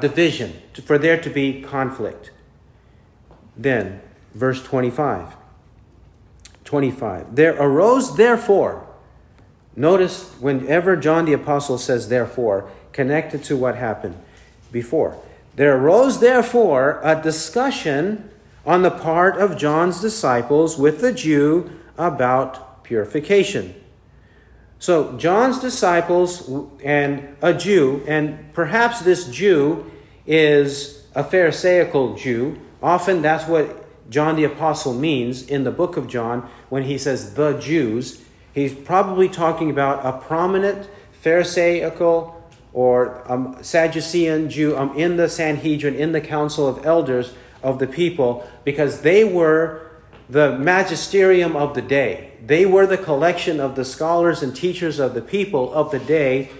[0.00, 2.30] division, for there to be conflict.
[3.56, 4.00] Then,
[4.34, 5.36] verse 25.
[6.64, 7.34] 25.
[7.34, 8.86] There arose therefore,
[9.74, 14.16] notice whenever John the Apostle says therefore, connected to what happened
[14.72, 15.16] before.
[15.56, 18.30] There arose, therefore, a discussion
[18.64, 23.74] on the part of John's disciples with the Jew about purification.
[24.78, 26.50] So, John's disciples
[26.82, 29.90] and a Jew, and perhaps this Jew
[30.26, 32.58] is a Pharisaical Jew.
[32.82, 37.34] Often that's what John the Apostle means in the book of John when he says
[37.34, 38.22] the Jews.
[38.54, 40.88] He's probably talking about a prominent
[41.20, 42.39] Pharisaical
[42.72, 47.86] or um, Sadducean Jew um, in the Sanhedrin, in the council of elders of the
[47.86, 49.90] people, because they were
[50.28, 52.32] the magisterium of the day.
[52.46, 56.50] They were the collection of the scholars and teachers of the people of the day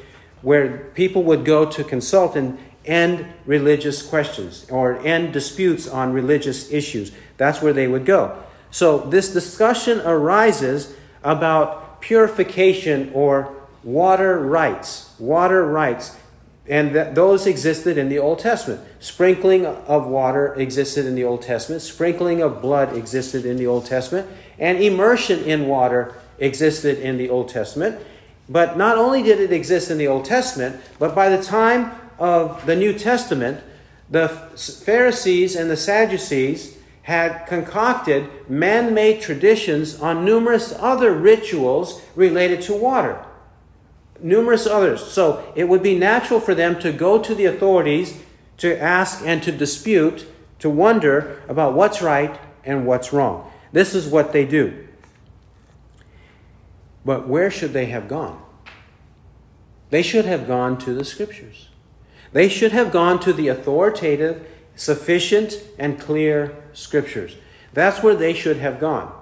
[0.43, 6.73] where people would go to consult and end religious questions or end disputes on religious
[6.73, 7.13] issues.
[7.37, 8.43] That's where they would go.
[8.71, 15.15] So this discussion arises about purification or water rites.
[15.19, 16.17] Water rites.
[16.69, 18.81] And that those existed in the Old Testament.
[19.01, 21.83] Sprinkling of water existed in the Old Testament.
[21.83, 24.29] Sprinkling of blood existed in the Old Testament.
[24.59, 28.01] And immersion in water existed in the Old Testament.
[28.49, 32.67] But not only did it exist in the Old Testament, but by the time of
[32.67, 33.63] the New Testament,
[34.11, 42.61] the Pharisees and the Sadducees had concocted man made traditions on numerous other rituals related
[42.63, 43.25] to water.
[44.23, 45.05] Numerous others.
[45.05, 48.23] So it would be natural for them to go to the authorities
[48.59, 50.27] to ask and to dispute,
[50.59, 53.51] to wonder about what's right and what's wrong.
[53.73, 54.87] This is what they do.
[57.05, 58.43] But where should they have gone?
[59.89, 61.69] They should have gone to the scriptures.
[62.33, 64.47] They should have gone to the authoritative,
[64.77, 67.37] sufficient, and clear scriptures.
[67.73, 69.13] That's where they should have gone.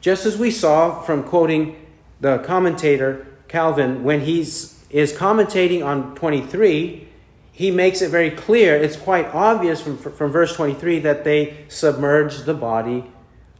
[0.00, 1.86] Just as we saw from quoting
[2.20, 7.08] the commentator Calvin when he is commentating on 23,
[7.52, 12.42] he makes it very clear, it's quite obvious from, from verse 23 that they submerge
[12.42, 13.10] the body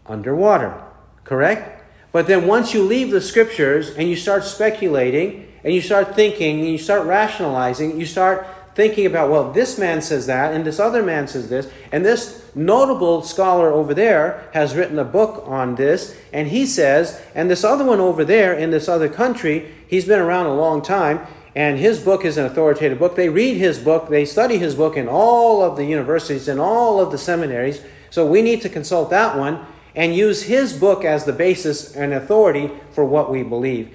[0.06, 0.80] underwater.
[1.24, 1.82] Correct?
[2.12, 6.60] But then once you leave the scriptures and you start speculating and you start thinking
[6.60, 8.46] and you start rationalizing, you start
[8.78, 12.48] thinking about, well, this man says that, and this other man says this, and this
[12.54, 17.64] notable scholar over there has written a book on this, and he says, and this
[17.64, 21.26] other one over there in this other country, he's been around a long time,
[21.56, 23.16] and his book is an authoritative book.
[23.16, 27.00] They read his book, they study his book in all of the universities and all
[27.00, 29.66] of the seminaries, so we need to consult that one
[29.96, 33.92] and use his book as the basis and authority for what we believe.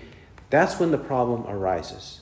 [0.50, 2.20] That's when the problem arises.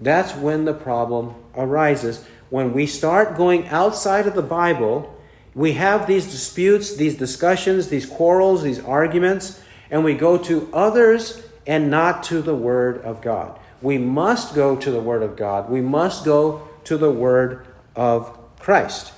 [0.00, 2.24] That's when the problem arises.
[2.50, 5.14] When we start going outside of the Bible,
[5.54, 11.42] we have these disputes, these discussions, these quarrels, these arguments, and we go to others
[11.66, 13.58] and not to the Word of God.
[13.82, 15.68] We must go to the Word of God.
[15.68, 19.12] We must go to the Word of Christ.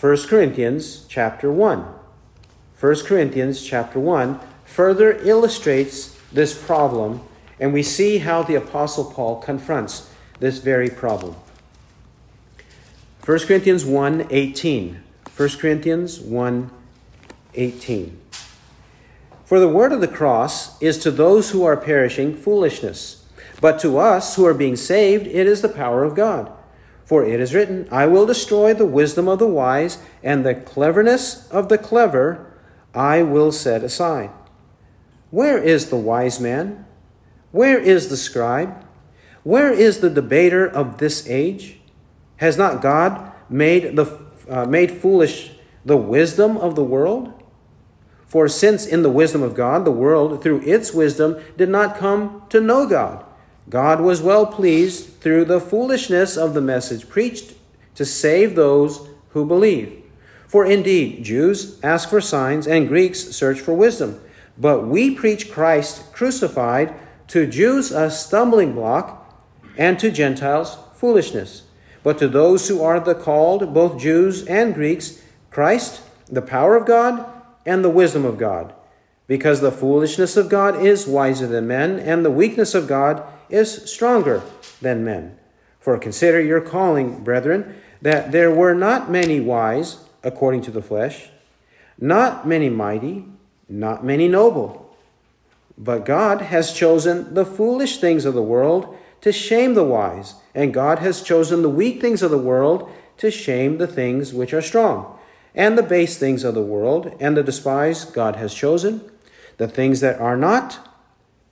[0.00, 1.84] 1 Corinthians chapter 1.
[2.80, 7.20] 1 Corinthians chapter 1 further illustrates this problem
[7.60, 11.34] and we see how the Apostle Paul confronts this very problem.
[13.24, 15.02] 1 Corinthians 1 18.
[15.36, 16.70] 1 Corinthians 1
[17.54, 18.20] 18.
[19.44, 23.24] For the word of the cross is to those who are perishing foolishness,
[23.60, 26.52] but to us who are being saved, it is the power of God.
[27.04, 31.48] For it is written, I will destroy the wisdom of the wise, and the cleverness
[31.48, 32.52] of the clever
[32.94, 34.30] I will set aside.
[35.30, 36.84] Where is the wise man?
[37.50, 38.84] Where is the scribe?
[39.42, 41.78] Where is the debater of this age?
[42.36, 44.18] Has not God made, the,
[44.48, 45.52] uh, made foolish
[45.84, 47.32] the wisdom of the world?
[48.26, 52.42] For since in the wisdom of God, the world, through its wisdom, did not come
[52.50, 53.24] to know God,
[53.70, 57.54] God was well pleased through the foolishness of the message preached
[57.94, 60.02] to save those who believe.
[60.46, 64.20] For indeed, Jews ask for signs and Greeks search for wisdom.
[64.56, 66.94] But we preach Christ crucified
[67.28, 69.24] to Jews a stumbling block,
[69.76, 71.62] and to Gentiles foolishness.
[72.02, 76.86] But to those who are the called, both Jews and Greeks, Christ, the power of
[76.86, 77.24] God,
[77.64, 78.72] and the wisdom of God.
[79.26, 83.90] Because the foolishness of God is wiser than men, and the weakness of God is
[83.90, 84.42] stronger
[84.80, 85.38] than men.
[85.78, 91.28] For consider your calling, brethren, that there were not many wise according to the flesh,
[91.98, 93.26] not many mighty,
[93.68, 94.87] not many noble
[95.78, 100.74] but God has chosen the foolish things of the world to shame the wise, and
[100.74, 104.62] God has chosen the weak things of the world to shame the things which are
[104.62, 105.18] strong.
[105.54, 109.08] And the base things of the world and the despised God has chosen,
[109.56, 110.78] the things that are not,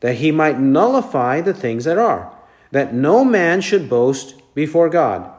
[0.00, 2.32] that he might nullify the things that are,
[2.70, 5.30] that no man should boast before God.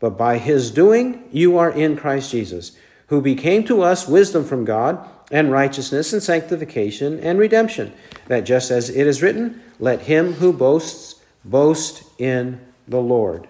[0.00, 2.76] But by his doing you are in Christ Jesus,
[3.08, 7.92] who became to us wisdom from God and righteousness and sanctification and redemption,
[8.28, 13.48] that just as it is written, let him who boasts boast in the Lord.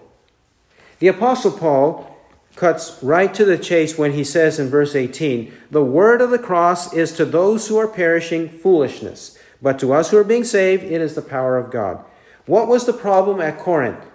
[0.99, 2.17] The Apostle Paul
[2.55, 6.39] cuts right to the chase when he says in verse 18, The word of the
[6.39, 10.83] cross is to those who are perishing foolishness, but to us who are being saved,
[10.83, 12.03] it is the power of God.
[12.45, 14.05] What was the problem at Corinth?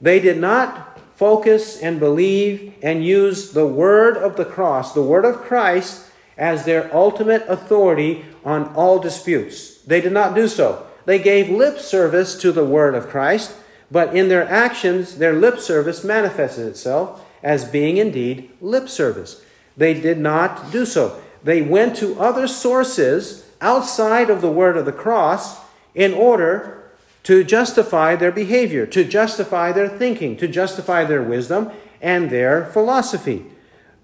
[0.00, 5.26] They did not focus and believe and use the word of the cross, the word
[5.26, 6.06] of Christ,
[6.40, 9.76] as their ultimate authority on all disputes.
[9.82, 10.86] They did not do so.
[11.04, 13.54] They gave lip service to the word of Christ,
[13.90, 19.44] but in their actions, their lip service manifested itself as being indeed lip service.
[19.76, 21.22] They did not do so.
[21.42, 25.60] they went to other sources outside of the word of the cross
[25.94, 26.90] in order
[27.22, 31.70] to justify their behavior, to justify their thinking, to justify their wisdom
[32.00, 33.44] and their philosophy.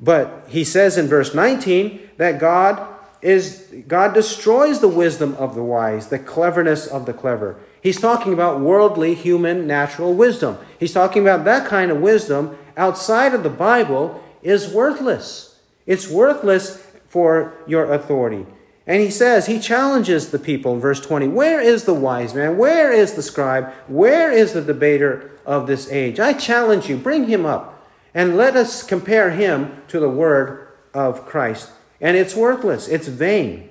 [0.01, 5.63] But he says in verse 19 that God is God destroys the wisdom of the
[5.63, 7.59] wise, the cleverness of the clever.
[7.81, 10.59] He's talking about worldly, human, natural wisdom.
[10.79, 15.59] He's talking about that kind of wisdom outside of the Bible is worthless.
[15.87, 18.47] It's worthless for your authority.
[18.87, 22.57] And he says, he challenges the people in verse 20 Where is the wise man?
[22.57, 23.73] Where is the scribe?
[23.89, 26.21] Where is the debater of this age?
[26.21, 27.76] I challenge you, bring him up,
[28.17, 31.71] and let us compare him to the word of Christ.
[32.01, 33.69] And it's worthless, it's vain.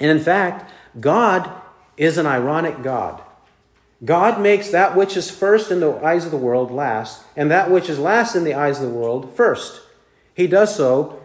[0.00, 1.48] And in fact, God
[1.96, 3.22] is an ironic God.
[4.04, 7.70] God makes that which is first in the eyes of the world last, and that
[7.70, 9.82] which is last in the eyes of the world first.
[10.34, 11.22] He does so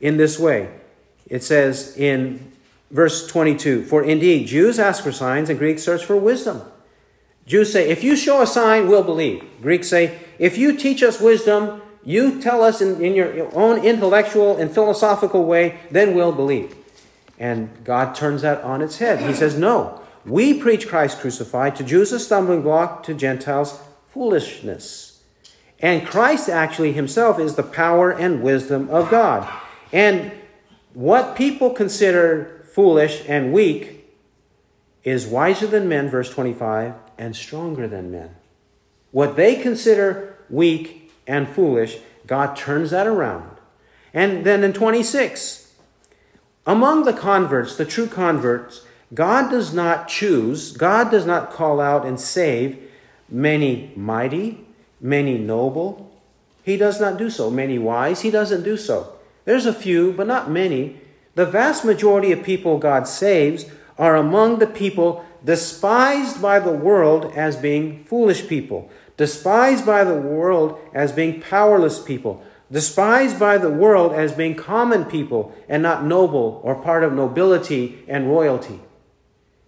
[0.00, 0.70] in this way.
[1.28, 2.50] It says in
[2.90, 6.62] verse 22 For indeed, Jews ask for signs, and Greeks search for wisdom.
[7.50, 9.44] Jews say, If you show a sign, we'll believe.
[9.60, 14.56] Greeks say, If you teach us wisdom, you tell us in, in your own intellectual
[14.56, 16.76] and philosophical way, then we'll believe.
[17.40, 19.28] And God turns that on its head.
[19.28, 23.80] He says, No, we preach Christ crucified, to Jews a stumbling block, to Gentiles
[24.10, 25.20] foolishness.
[25.80, 29.52] And Christ actually himself is the power and wisdom of God.
[29.92, 30.30] And
[30.94, 34.08] what people consider foolish and weak
[35.02, 38.34] is wiser than men, verse 25, and stronger than men.
[39.12, 43.58] What they consider weak and foolish, God turns that around.
[44.14, 45.74] And then in 26,
[46.66, 52.06] among the converts, the true converts, God does not choose, God does not call out
[52.06, 52.78] and save
[53.28, 54.64] many mighty,
[54.98, 56.10] many noble.
[56.62, 57.50] He does not do so.
[57.50, 59.12] Many wise, He doesn't do so.
[59.44, 61.00] There's a few, but not many.
[61.34, 63.66] The vast majority of people God saves
[63.98, 70.14] are among the people despised by the world as being foolish people, despised by the
[70.14, 76.04] world as being powerless people, despised by the world as being common people and not
[76.04, 78.80] noble or part of nobility and royalty.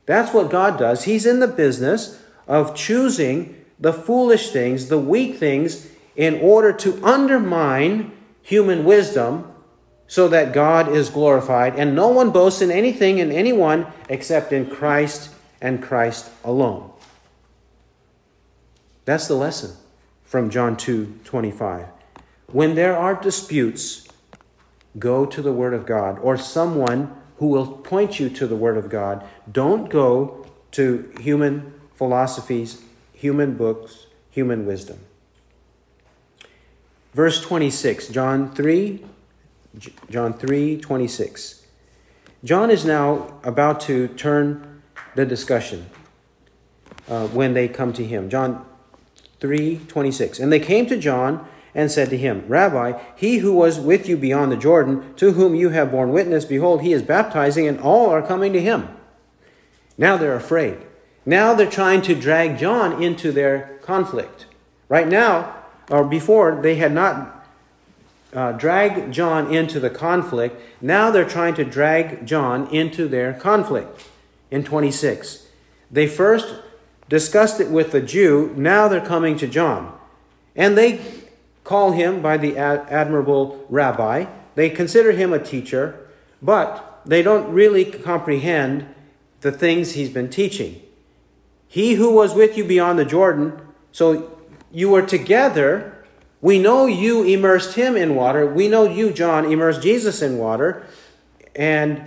[0.06, 1.04] That's what God does.
[1.04, 7.02] He's in the business of choosing the foolish things, the weak things, in order to
[7.04, 8.12] undermine
[8.42, 9.48] human wisdom
[10.06, 14.68] so that God is glorified, and no one boasts in anything in anyone except in
[14.68, 15.30] Christ
[15.62, 16.90] and Christ alone.
[19.06, 19.76] That's the lesson
[20.24, 21.86] from John 2 25.
[22.48, 24.06] When there are disputes,
[24.98, 28.76] go to the Word of God or someone who will point you to the Word
[28.76, 29.24] of God.
[29.50, 32.82] Don't go to human philosophies,
[33.14, 34.98] human books, human wisdom.
[37.14, 39.04] Verse 26, John 3
[40.10, 41.66] John 3 26.
[42.44, 44.71] John is now about to turn
[45.14, 45.86] the discussion
[47.08, 48.28] uh, when they come to him.
[48.30, 48.64] John
[49.40, 50.38] 3 26.
[50.38, 54.16] And they came to John and said to him, Rabbi, he who was with you
[54.16, 58.10] beyond the Jordan, to whom you have borne witness, behold, he is baptizing, and all
[58.10, 58.88] are coming to him.
[59.96, 60.78] Now they're afraid.
[61.24, 64.46] Now they're trying to drag John into their conflict.
[64.88, 65.56] Right now,
[65.90, 67.46] or before, they had not
[68.34, 70.60] uh, drag John into the conflict.
[70.80, 74.08] Now they're trying to drag John into their conflict
[74.52, 75.48] in 26.
[75.90, 76.54] They first
[77.08, 79.98] discussed it with the Jew, now they're coming to John.
[80.54, 81.00] And they
[81.64, 84.26] call him by the ad- admirable rabbi.
[84.54, 86.08] They consider him a teacher,
[86.40, 88.86] but they don't really comprehend
[89.40, 90.80] the things he's been teaching.
[91.66, 94.38] He who was with you beyond the Jordan, so
[94.70, 95.92] you were together
[96.42, 98.44] we know you immersed him in water.
[98.44, 100.84] We know you, John, immersed Jesus in water.
[101.54, 102.02] And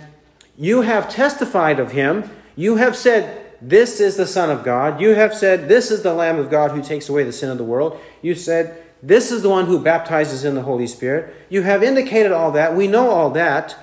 [0.58, 2.30] you have testified of him.
[2.56, 5.00] You have said, This is the Son of God.
[5.00, 7.58] You have said, This is the Lamb of God who takes away the sin of
[7.58, 8.00] the world.
[8.22, 11.34] You said, This is the one who baptizes in the Holy Spirit.
[11.48, 12.74] You have indicated all that.
[12.74, 13.76] We know all that.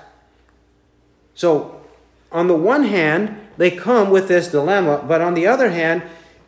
[1.34, 1.80] So,
[2.30, 6.02] on the one hand, they come with this dilemma, but on the other hand,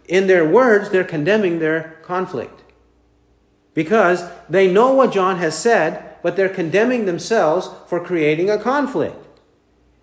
[0.09, 2.63] in their words, they're condemning their conflict
[3.77, 9.17] because they know what John has said, but they're condemning themselves for creating a conflict.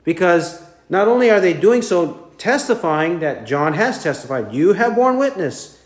[0.03, 5.17] Because not only are they doing so, testifying that John has testified, you have borne
[5.17, 5.81] witness.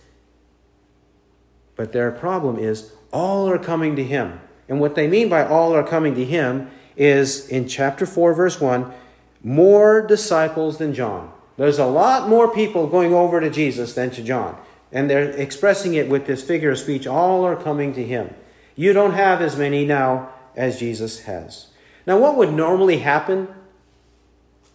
[1.75, 4.39] But their problem is all are coming to him.
[4.67, 8.59] And what they mean by all are coming to him is in chapter 4, verse
[8.59, 8.91] 1
[9.43, 11.31] more disciples than John.
[11.57, 14.57] There's a lot more people going over to Jesus than to John.
[14.91, 17.07] And they're expressing it with this figure of speech.
[17.07, 18.33] All are coming to him.
[18.75, 21.67] You don't have as many now as Jesus has.
[22.05, 23.47] Now, what would normally happen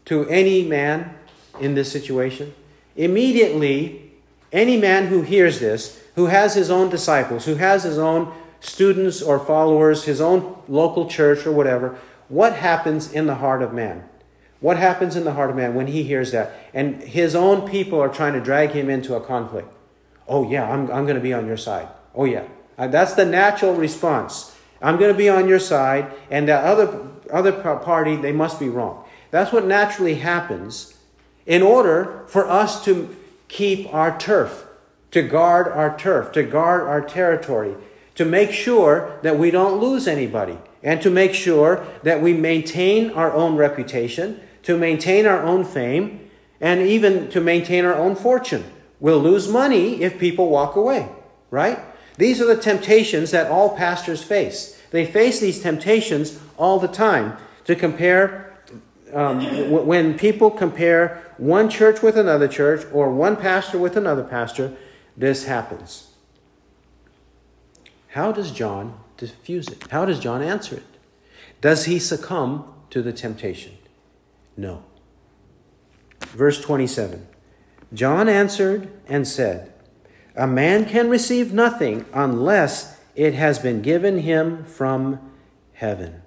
[0.06, 1.14] to any man
[1.60, 2.54] in this situation?
[2.96, 4.12] Immediately,
[4.52, 9.22] any man who hears this, who has his own disciples, who has his own students
[9.22, 11.98] or followers, his own local church or whatever,
[12.28, 14.08] what happens in the heart of man?
[14.60, 16.52] What happens in the heart of man when he hears that?
[16.72, 19.72] And his own people are trying to drag him into a conflict.
[20.28, 21.88] Oh, yeah, I'm, I'm going to be on your side.
[22.14, 22.46] Oh, yeah.
[22.78, 24.56] That's the natural response.
[24.80, 28.68] I'm going to be on your side, and the other, other party, they must be
[28.68, 29.01] wrong.
[29.32, 30.94] That's what naturally happens
[31.46, 33.16] in order for us to
[33.48, 34.66] keep our turf,
[35.10, 37.74] to guard our turf, to guard our territory,
[38.14, 43.10] to make sure that we don't lose anybody, and to make sure that we maintain
[43.10, 46.30] our own reputation, to maintain our own fame,
[46.60, 48.64] and even to maintain our own fortune.
[49.00, 51.08] We'll lose money if people walk away,
[51.50, 51.80] right?
[52.18, 54.78] These are the temptations that all pastors face.
[54.90, 58.51] They face these temptations all the time to compare,
[59.12, 64.74] um, when people compare one church with another church or one pastor with another pastor,
[65.16, 66.10] this happens.
[68.08, 69.86] How does John diffuse it?
[69.90, 70.86] How does John answer it?
[71.60, 73.76] Does he succumb to the temptation?
[74.56, 74.84] No.
[76.20, 77.26] Verse 27
[77.92, 79.72] John answered and said,
[80.34, 85.20] a man can receive nothing unless it has been given him from
[85.74, 86.22] heaven.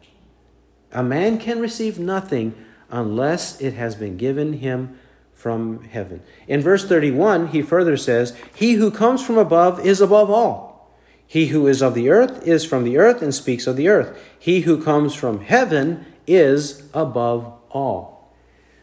[0.92, 2.54] A man can receive nothing
[2.90, 5.00] unless it has been given him
[5.34, 6.22] from heaven.
[6.48, 10.92] In verse 31, he further says, He who comes from above is above all.
[11.28, 14.18] He who is of the earth is from the earth and speaks of the earth.
[14.38, 18.32] He who comes from heaven is above all.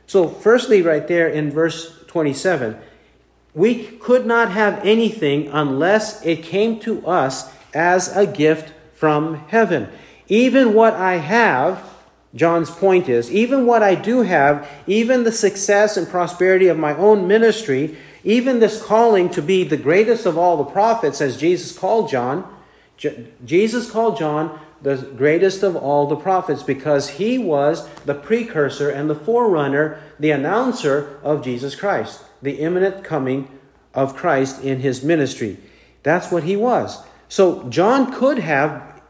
[0.07, 2.76] So, firstly, right there in verse 27,
[3.55, 9.88] we could not have anything unless it came to us as a gift from heaven.
[10.28, 11.91] Even what I have,
[12.34, 16.96] John's point is, even what I do have, even the success and prosperity of my
[16.96, 21.76] own ministry, even this calling to be the greatest of all the prophets, as Jesus
[21.76, 22.46] called John,
[23.44, 29.10] Jesus called John the greatest of all the prophets because he was the precursor and
[29.10, 33.48] the forerunner, the announcer of Jesus Christ the imminent coming
[33.94, 35.58] of Christ in his ministry.
[36.02, 37.02] That's what he was.
[37.28, 39.00] So John could have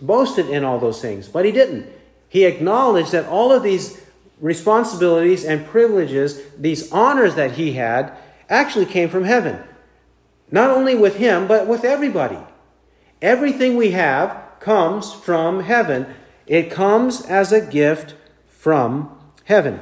[0.00, 1.90] boasted in all those things, but he didn't.
[2.34, 4.02] He acknowledged that all of these
[4.40, 8.12] responsibilities and privileges, these honors that he had,
[8.48, 9.62] actually came from heaven.
[10.50, 12.40] Not only with him, but with everybody.
[13.22, 16.12] Everything we have comes from heaven.
[16.48, 18.16] It comes as a gift
[18.48, 19.78] from heaven.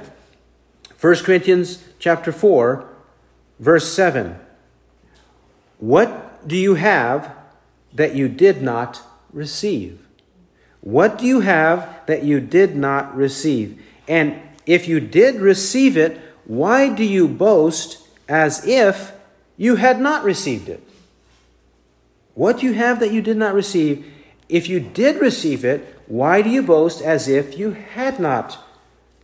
[1.00, 2.86] 1 Corinthians chapter 4
[3.60, 4.38] Verse 7
[5.78, 7.34] What do you have
[7.94, 9.00] that you did not
[9.32, 10.01] receive?
[10.82, 13.80] What do you have that you did not receive?
[14.06, 19.12] And if you did receive it, why do you boast as if
[19.56, 20.82] you had not received it?
[22.34, 24.04] What do you have that you did not receive?
[24.48, 28.58] If you did receive it, why do you boast as if you had not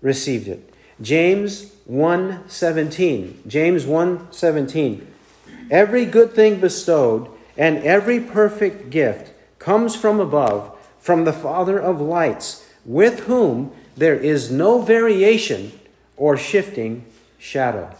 [0.00, 0.72] received it?
[1.02, 3.42] James 1:17.
[3.48, 5.06] James 1:17.
[5.70, 10.70] Every good thing bestowed and every perfect gift comes from above,
[11.08, 15.72] from the Father of lights, with whom there is no variation
[16.18, 17.02] or shifting
[17.38, 17.90] shadow.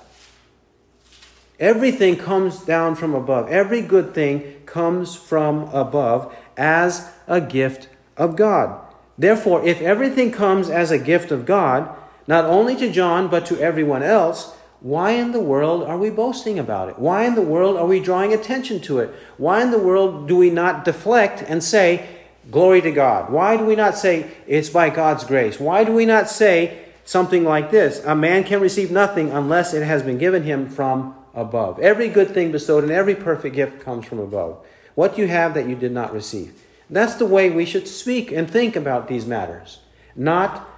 [1.59, 3.49] Everything comes down from above.
[3.49, 7.89] Every good thing comes from above as a gift
[8.19, 8.79] of God.
[9.17, 11.89] Therefore, if everything comes as a gift of God,
[12.27, 16.59] not only to John, but to everyone else, why in the world are we boasting
[16.59, 16.99] about it?
[16.99, 19.15] Why in the world are we drawing attention to it?
[19.39, 22.18] Why in the world do we not deflect and say,
[22.51, 23.31] Glory to God?
[23.31, 25.61] Why do we not say, It's by God's grace?
[25.61, 28.03] Why do we not say something like this?
[28.05, 31.79] A man can receive nothing unless it has been given him from above.
[31.79, 34.65] Every good thing bestowed and every perfect gift comes from above.
[34.95, 36.61] What you have that you did not receive.
[36.91, 39.81] That's the way we should speak and think about these matters.
[40.17, 40.69] Not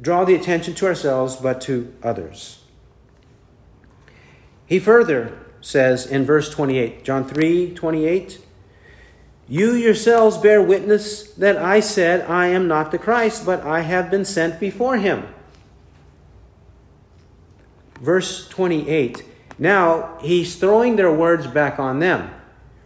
[0.00, 2.64] draw the attention to ourselves, but to others.
[4.66, 8.40] He further says in verse 28, John 3 28,
[9.52, 14.10] You yourselves bear witness that I said, I am not the Christ, but I have
[14.10, 15.28] been sent before him.
[18.00, 19.22] Verse 28,
[19.58, 22.30] now he's throwing their words back on them.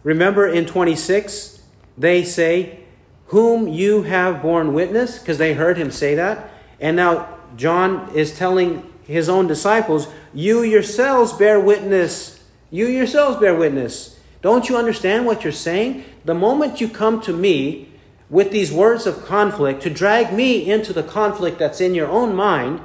[0.03, 1.61] Remember in 26,
[1.97, 2.79] they say,
[3.27, 6.49] Whom you have borne witness, because they heard him say that.
[6.81, 12.43] And now John is telling his own disciples, You yourselves bear witness.
[12.69, 14.16] You yourselves bear witness.
[14.41, 16.05] Don't you understand what you're saying?
[16.25, 17.89] The moment you come to me,
[18.29, 22.35] with these words of conflict to drag me into the conflict that's in your own
[22.35, 22.81] mind,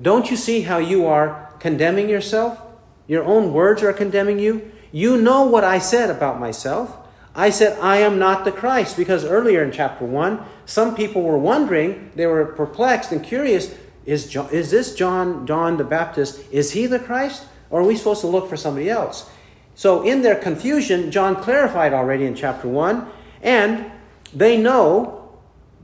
[0.00, 2.60] don't you see how you are condemning yourself?
[3.06, 4.72] Your own words are condemning you.
[4.90, 6.96] You know what I said about myself.
[7.34, 11.38] I said, I am not the Christ, because earlier in chapter 1, some people were
[11.38, 13.74] wondering, they were perplexed and curious
[14.04, 17.46] is, John, is this John, John the Baptist, is he the Christ?
[17.70, 19.30] Or are we supposed to look for somebody else?
[19.74, 23.06] So, in their confusion, John clarified already in chapter 1,
[23.42, 23.90] and
[24.34, 25.30] they know,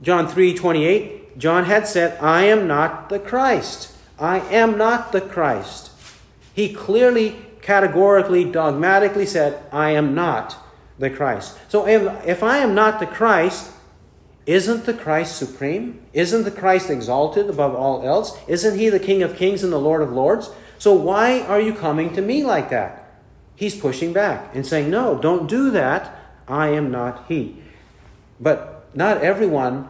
[0.03, 3.95] John 3 28, John had said, I am not the Christ.
[4.18, 5.91] I am not the Christ.
[6.53, 10.57] He clearly, categorically, dogmatically said, I am not
[10.99, 11.57] the Christ.
[11.68, 13.70] So if, if I am not the Christ,
[14.47, 16.01] isn't the Christ supreme?
[16.12, 18.36] Isn't the Christ exalted above all else?
[18.49, 20.51] Isn't he the King of kings and the Lord of lords?
[20.78, 22.97] So why are you coming to me like that?
[23.59, 26.14] He's pushing back and saying, No, don't do that.
[26.46, 27.61] I am not he.
[28.40, 29.88] But not everyone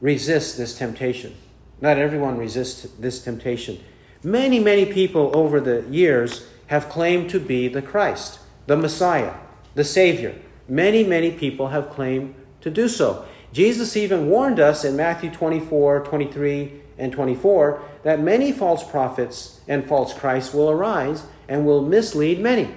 [0.00, 1.34] resists this temptation.
[1.80, 3.82] Not everyone resists this temptation.
[4.22, 9.34] Many, many people over the years have claimed to be the Christ, the Messiah
[9.74, 10.36] the Savior.
[10.68, 13.26] Many, many people have claimed to do so.
[13.52, 19.86] Jesus even warned us in Matthew 24, 23, and 24 that many false prophets and
[19.86, 22.72] false Christs will arise and will mislead many.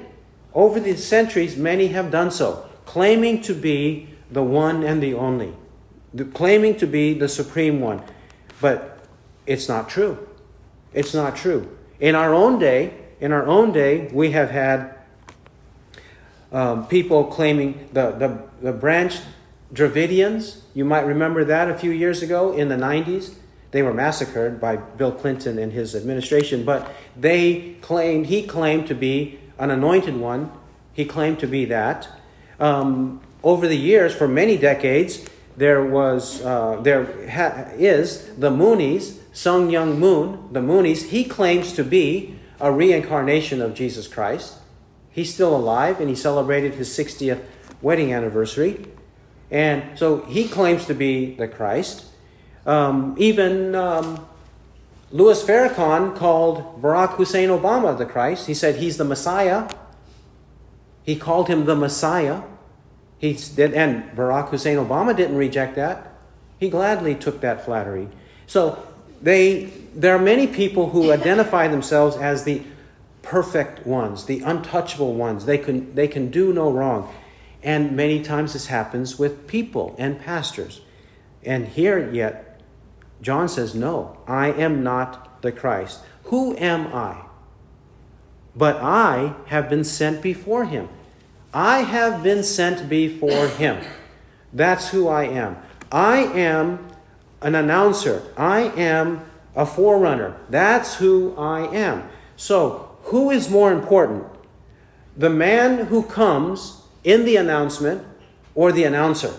[0.53, 5.53] Over the centuries, many have done so, claiming to be the one and the only,
[6.33, 8.01] claiming to be the supreme one.
[8.59, 8.99] But
[9.45, 10.27] it's not true.
[10.93, 11.77] It's not true.
[11.99, 14.95] In our own day, in our own day, we have had
[16.51, 19.19] um, people claiming the, the, the branch
[19.73, 20.61] Davidians.
[20.73, 23.35] You might remember that a few years ago in the 90s.
[23.71, 28.95] They were massacred by Bill Clinton and his administration, but they claimed, he claimed to
[28.95, 30.51] be an anointed one.
[30.93, 32.07] He claimed to be that.
[32.59, 39.17] Um, over the years, for many decades, there was, uh, there ha- is the Moonies,
[39.33, 41.09] Sun Myung Moon, the Moonies.
[41.09, 44.55] He claims to be a reincarnation of Jesus Christ.
[45.11, 47.41] He's still alive and he celebrated his 60th
[47.81, 48.85] wedding anniversary.
[49.49, 52.05] And so he claims to be the Christ.
[52.65, 54.27] Um, even um,
[55.11, 58.47] Louis Farrakhan called Barack Hussein Obama the Christ.
[58.47, 59.69] He said he's the Messiah.
[61.03, 62.41] He called him the Messiah.
[63.17, 66.13] He did, and Barack Hussein Obama didn't reject that.
[66.59, 68.09] He gladly took that flattery.
[68.47, 68.85] So
[69.21, 72.63] they, there are many people who identify themselves as the
[73.21, 75.45] perfect ones, the untouchable ones.
[75.45, 77.13] They can, they can do no wrong.
[77.63, 80.81] And many times this happens with people and pastors.
[81.43, 82.46] And here, yet,
[83.21, 86.01] John says, No, I am not the Christ.
[86.25, 87.23] Who am I?
[88.55, 90.89] But I have been sent before him.
[91.53, 93.83] I have been sent before him.
[94.51, 95.57] That's who I am.
[95.91, 96.87] I am
[97.41, 98.23] an announcer.
[98.35, 99.21] I am
[99.55, 100.37] a forerunner.
[100.49, 102.09] That's who I am.
[102.35, 104.25] So, who is more important?
[105.15, 108.05] The man who comes in the announcement
[108.53, 109.33] or the announcer?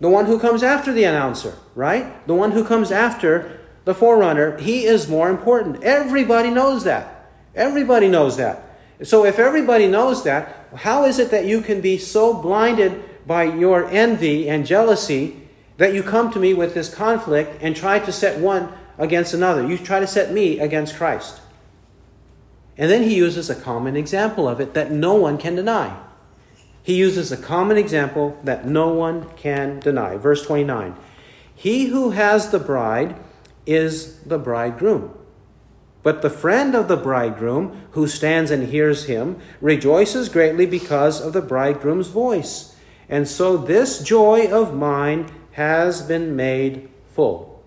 [0.00, 2.26] The one who comes after the announcer, right?
[2.26, 5.82] The one who comes after the forerunner, he is more important.
[5.82, 7.30] Everybody knows that.
[7.54, 8.78] Everybody knows that.
[9.02, 13.44] So if everybody knows that, how is it that you can be so blinded by
[13.44, 15.40] your envy and jealousy
[15.76, 19.66] that you come to me with this conflict and try to set one against another?
[19.66, 21.40] You try to set me against Christ.
[22.76, 25.96] And then he uses a common example of it that no one can deny.
[26.84, 30.18] He uses a common example that no one can deny.
[30.18, 30.94] Verse 29
[31.56, 33.16] He who has the bride
[33.64, 35.16] is the bridegroom.
[36.02, 41.32] But the friend of the bridegroom, who stands and hears him, rejoices greatly because of
[41.32, 42.76] the bridegroom's voice.
[43.08, 47.62] And so this joy of mine has been made full.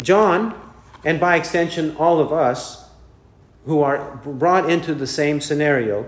[0.00, 0.54] John,
[1.04, 2.88] and by extension all of us,
[3.66, 6.06] who are brought into the same scenario,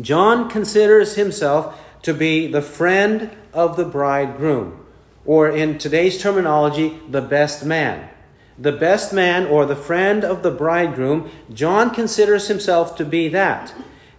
[0.00, 4.84] John considers himself to be the friend of the bridegroom,
[5.24, 8.08] or in today's terminology, the best man.
[8.58, 13.74] The best man or the friend of the bridegroom, John considers himself to be that.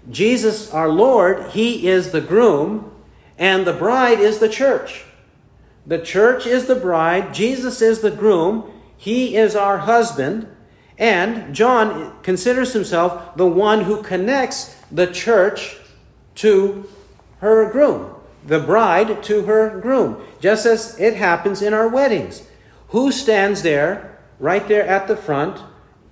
[0.09, 2.91] Jesus, our Lord, he is the groom,
[3.38, 5.05] and the bride is the church.
[5.86, 10.47] The church is the bride, Jesus is the groom, he is our husband,
[10.97, 15.77] and John considers himself the one who connects the church
[16.36, 16.89] to
[17.39, 18.15] her groom,
[18.45, 22.43] the bride to her groom, just as it happens in our weddings.
[22.89, 25.61] Who stands there, right there at the front,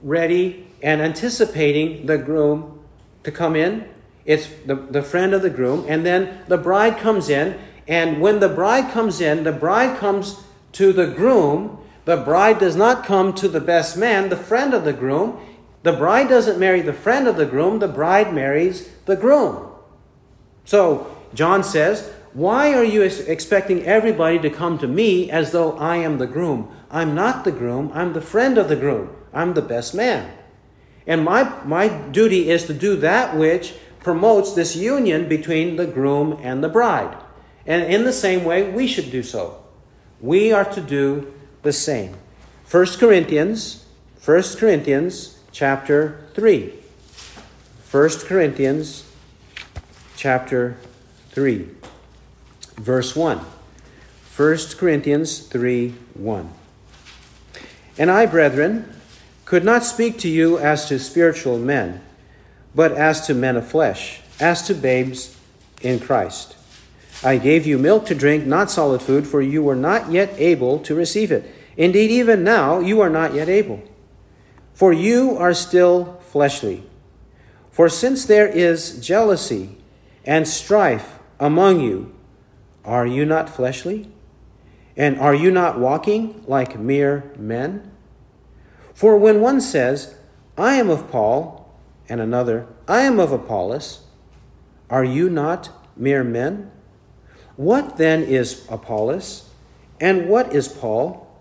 [0.02, 2.80] ready and anticipating the groom
[3.24, 3.88] to come in?
[4.26, 7.58] It's the, the friend of the groom, and then the bride comes in,
[7.88, 10.40] And when the bride comes in, the bride comes
[10.74, 11.80] to the groom.
[12.06, 15.40] The bride does not come to the best man, the friend of the groom.
[15.84, 19.68] The bride doesn't marry the friend of the groom, the bride marries the groom.
[20.64, 25.98] So, John says, Why are you expecting everybody to come to me as though I
[25.98, 26.72] am the groom?
[26.92, 29.16] I'm not the groom, I'm the friend of the groom.
[29.34, 30.32] I'm the best man.
[31.08, 36.40] And my, my duty is to do that which promotes this union between the groom
[36.42, 37.18] and the bride.
[37.66, 39.64] And in the same way, we should do so.
[40.20, 42.16] We are to do the same.
[42.70, 43.86] 1 Corinthians,
[44.24, 46.74] 1 Corinthians chapter 3.
[47.92, 49.04] 1 Corinthians
[50.16, 50.78] chapter
[51.32, 51.68] 3,
[52.78, 53.40] verse 1.
[54.38, 56.54] 1 Corinthians 3 1.
[57.98, 58.94] And I, brethren,
[59.46, 62.02] could not speak to you as to spiritual men,
[62.74, 65.36] but as to men of flesh, as to babes
[65.82, 66.56] in Christ.
[67.24, 70.80] I gave you milk to drink, not solid food, for you were not yet able
[70.80, 71.54] to receive it.
[71.76, 73.84] Indeed, even now you are not yet able.
[74.82, 76.82] For you are still fleshly.
[77.70, 79.78] For since there is jealousy
[80.26, 82.16] and strife among you,
[82.84, 84.10] are you not fleshly?
[84.98, 87.92] And are you not walking like mere men?
[88.96, 90.16] For when one says,
[90.58, 91.72] I am of Paul,
[92.10, 94.00] and another, I am of Apollos,
[94.90, 96.72] are you not mere men?
[97.56, 99.48] What then is Apollos,
[100.00, 101.32] and what is Paul?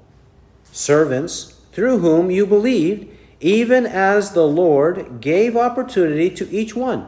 [0.72, 3.09] Servants through whom you believed,
[3.40, 7.06] even as the Lord gave opportunity to each one.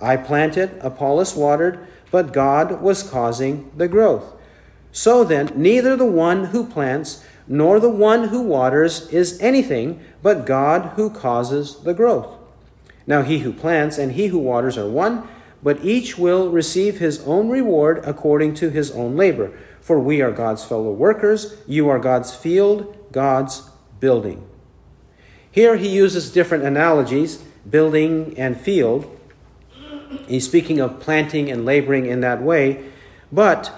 [0.00, 4.34] I planted, Apollos watered, but God was causing the growth.
[4.92, 10.46] So then, neither the one who plants nor the one who waters is anything but
[10.46, 12.28] God who causes the growth.
[13.06, 15.26] Now he who plants and he who waters are one,
[15.62, 19.58] but each will receive his own reward according to his own labor.
[19.80, 24.46] For we are God's fellow workers, you are God's field, God's building.
[25.50, 27.38] Here he uses different analogies,
[27.68, 29.14] building and field.
[30.26, 32.84] He's speaking of planting and laboring in that way,
[33.30, 33.72] but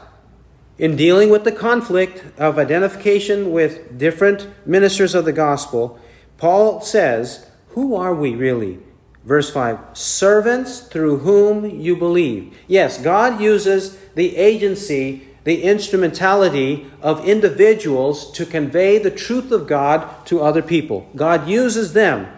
[0.79, 5.99] in dealing with the conflict of identification with different ministers of the gospel,
[6.39, 8.79] Paul says, Who are we really?
[9.25, 12.57] Verse 5 Servants through whom you believe.
[12.67, 20.27] Yes, God uses the agency, the instrumentality of individuals to convey the truth of God
[20.27, 21.09] to other people.
[21.17, 22.29] God uses them.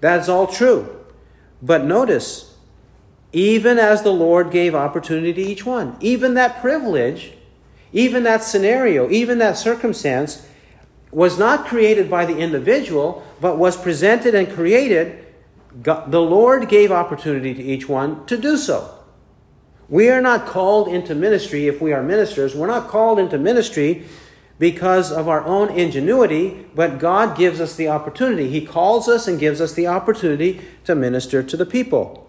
[0.00, 1.04] That's all true.
[1.60, 2.54] But notice,
[3.32, 7.32] even as the Lord gave opportunity to each one, even that privilege
[7.94, 10.46] even that scenario, even that circumstance,
[11.12, 15.24] was not created by the individual, but was presented and created.
[15.80, 18.92] God, the Lord gave opportunity to each one to do so.
[19.88, 22.54] We are not called into ministry if we are ministers.
[22.54, 24.04] We're not called into ministry
[24.58, 28.48] because of our own ingenuity, but God gives us the opportunity.
[28.48, 32.20] He calls us and gives us the opportunity to minister to the people.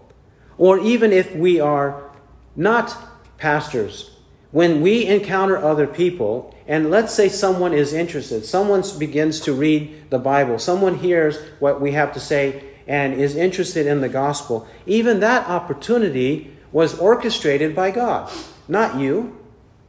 [0.58, 2.12] Or even if we are
[2.56, 2.98] not
[3.38, 4.12] pastors
[4.52, 10.10] when we encounter other people, and let's say someone is interested, someone begins to read
[10.10, 14.68] the Bible, someone hears what we have to say and is interested in the gospel,
[14.86, 18.30] even that opportunity was orchestrated by God,
[18.68, 19.34] not you.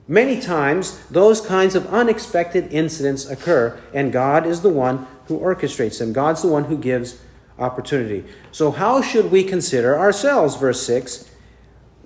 [0.07, 5.99] Many times, those kinds of unexpected incidents occur, and God is the one who orchestrates
[5.99, 6.13] them.
[6.13, 7.21] God's the one who gives
[7.59, 8.25] opportunity.
[8.53, 10.55] So, how should we consider ourselves?
[10.55, 11.29] Verse 6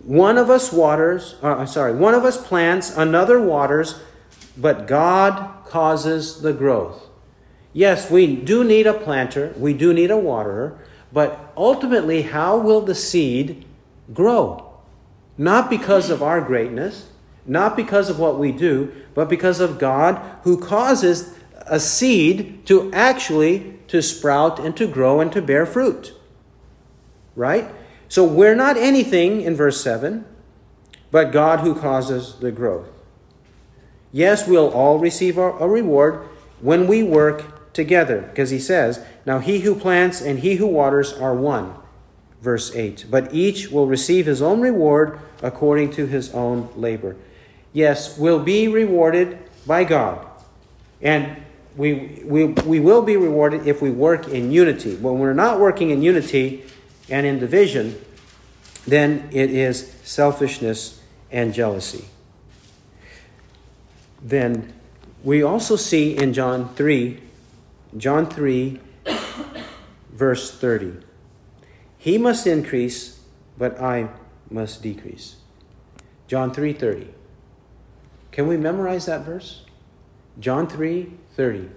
[0.02, 4.00] one of us waters, uh, sorry, one of us plants, another waters,
[4.56, 7.06] but God causes the growth.
[7.74, 10.78] Yes, we do need a planter, we do need a waterer,
[11.12, 13.66] but ultimately, how will the seed
[14.14, 14.69] grow?
[15.40, 17.08] Not because of our greatness,
[17.46, 21.34] not because of what we do, but because of God who causes
[21.66, 26.12] a seed to actually to sprout and to grow and to bear fruit.
[27.34, 27.70] Right?
[28.06, 30.26] So we're not anything in verse 7,
[31.10, 32.88] but God who causes the growth.
[34.12, 36.28] Yes, we'll all receive a reward
[36.60, 41.14] when we work together, because he says, Now he who plants and he who waters
[41.14, 41.79] are one.
[42.40, 43.06] Verse 8.
[43.10, 47.16] But each will receive his own reward according to his own labor.
[47.72, 50.26] Yes, we'll be rewarded by God.
[51.02, 51.36] And
[51.76, 54.96] we, we, we will be rewarded if we work in unity.
[54.96, 56.64] When we're not working in unity,
[57.10, 58.00] and in division,
[58.86, 62.06] then it is selfishness and jealousy.
[64.22, 64.72] Then
[65.22, 67.20] we also see in John 3,
[67.96, 68.80] John 3,
[70.12, 71.09] verse 30.
[72.00, 73.20] He must increase,
[73.58, 74.08] but I
[74.50, 75.36] must decrease.
[76.26, 77.08] John 3:30.
[78.32, 79.66] Can we memorize that verse?
[80.38, 81.68] John 3 30.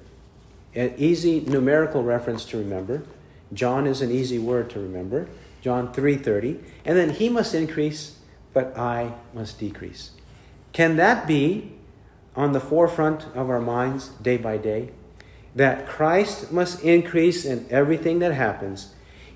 [0.76, 3.03] An easy numerical reference to remember.
[3.51, 5.28] John is an easy word to remember.
[5.61, 6.59] John 3:30.
[6.86, 8.15] And then he must increase,
[8.53, 10.11] but I must decrease.
[10.71, 11.74] Can that be
[12.34, 14.91] on the forefront of our minds day by day?
[15.53, 18.93] That Christ must increase in everything that happens.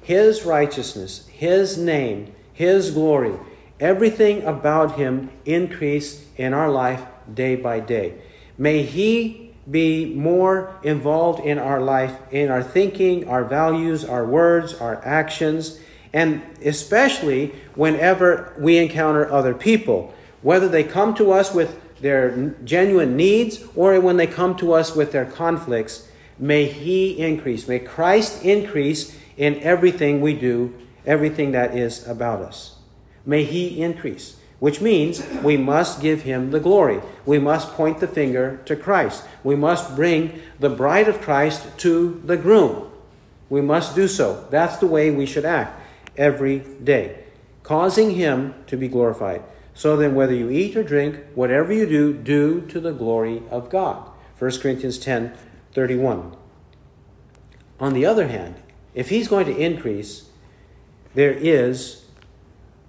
[0.07, 3.33] His righteousness, his name, his glory,
[3.77, 7.03] everything about him increase in our life
[7.33, 8.13] day by day.
[8.57, 14.75] May he be more involved in our life, in our thinking, our values, our words,
[14.75, 15.77] our actions,
[16.13, 23.17] and especially whenever we encounter other people, whether they come to us with their genuine
[23.17, 26.07] needs or when they come to us with their conflicts,
[26.39, 27.67] may He increase.
[27.67, 30.73] May Christ increase in everything we do,
[31.05, 32.75] everything that is about us.
[33.25, 37.01] May He increase which means we must give him the glory.
[37.25, 39.23] We must point the finger to Christ.
[39.43, 42.91] We must bring the bride of Christ to the groom.
[43.49, 44.47] We must do so.
[44.49, 45.79] That's the way we should act
[46.17, 47.23] every day,
[47.63, 49.43] causing him to be glorified.
[49.73, 53.69] So then, whether you eat or drink, whatever you do, do to the glory of
[53.69, 54.09] God.
[54.39, 55.33] 1 Corinthians 10
[55.73, 56.35] 31.
[57.79, 58.55] On the other hand,
[58.97, 60.27] if he's going to increase,
[61.13, 62.05] there is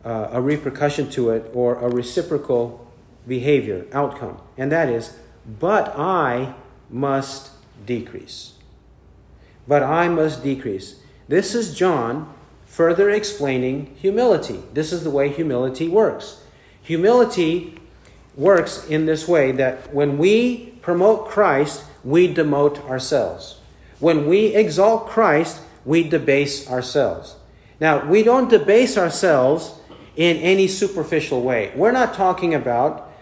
[0.07, 2.91] uh, a repercussion to it or a reciprocal
[3.27, 4.41] behavior, outcome.
[4.57, 5.19] And that is,
[5.61, 6.55] but I
[6.89, 7.51] must
[7.85, 8.55] decrease.
[9.67, 11.03] But I must decrease.
[11.29, 12.33] This is John
[12.65, 14.63] further explaining humility.
[14.73, 16.41] This is the way humility works.
[16.81, 17.79] Humility
[18.35, 23.61] works in this way that when we promote Christ, we demote ourselves.
[24.01, 27.37] When we exalt Christ, we debase ourselves.
[27.81, 29.75] Now, we don't debase ourselves
[30.17, 31.73] in any superficial way.
[31.77, 33.13] We're not talking about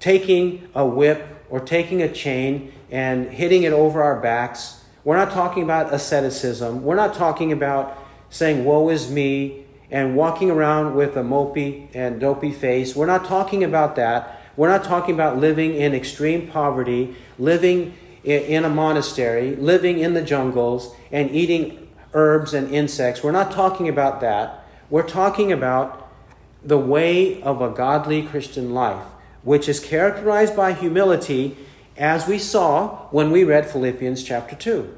[0.00, 4.84] taking a whip or taking a chain and hitting it over our backs.
[5.04, 6.82] We're not talking about asceticism.
[6.82, 7.96] We're not talking about
[8.28, 12.94] saying, Woe is me, and walking around with a mopey and dopey face.
[12.94, 14.40] We're not talking about that.
[14.56, 17.94] We're not talking about living in extreme poverty, living
[18.24, 21.85] in a monastery, living in the jungles, and eating
[22.16, 23.22] herbs and insects.
[23.22, 24.64] We're not talking about that.
[24.90, 26.10] We're talking about
[26.64, 29.04] the way of a godly Christian life,
[29.42, 31.56] which is characterized by humility,
[31.96, 34.96] as we saw when we read Philippians chapter 2.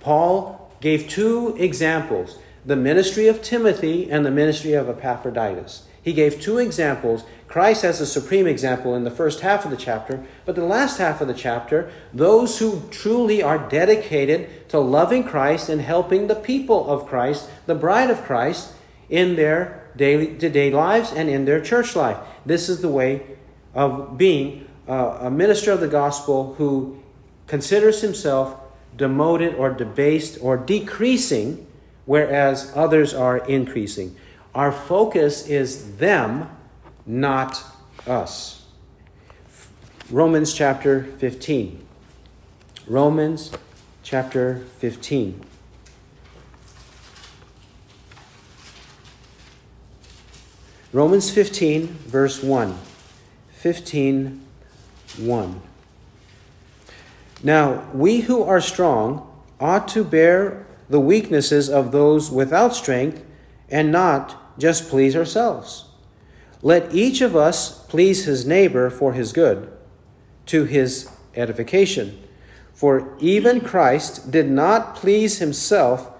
[0.00, 5.87] Paul gave two examples the ministry of Timothy and the ministry of Epaphroditus.
[6.02, 7.24] He gave two examples.
[7.48, 10.98] Christ as a supreme example in the first half of the chapter, but the last
[10.98, 16.34] half of the chapter, those who truly are dedicated to loving Christ and helping the
[16.34, 18.72] people of Christ, the bride of Christ,
[19.08, 22.18] in their daily day lives and in their church life.
[22.44, 23.22] This is the way
[23.74, 27.02] of being a minister of the gospel who
[27.46, 28.58] considers himself
[28.96, 31.66] demoted or debased or decreasing,
[32.04, 34.14] whereas others are increasing.
[34.58, 36.50] Our focus is them,
[37.06, 37.64] not
[38.08, 38.66] us.
[40.10, 41.86] Romans chapter 15.
[42.88, 43.52] Romans
[44.02, 45.44] chapter 15.
[50.92, 52.76] Romans 15, verse 1.
[53.52, 54.44] 15,
[55.18, 55.62] 1.
[57.44, 59.24] Now, we who are strong
[59.60, 63.24] ought to bear the weaknesses of those without strength
[63.70, 65.86] and not just please ourselves.
[66.60, 69.70] Let each of us please his neighbor for his good,
[70.46, 72.22] to his edification.
[72.74, 76.10] For even Christ did not please himself,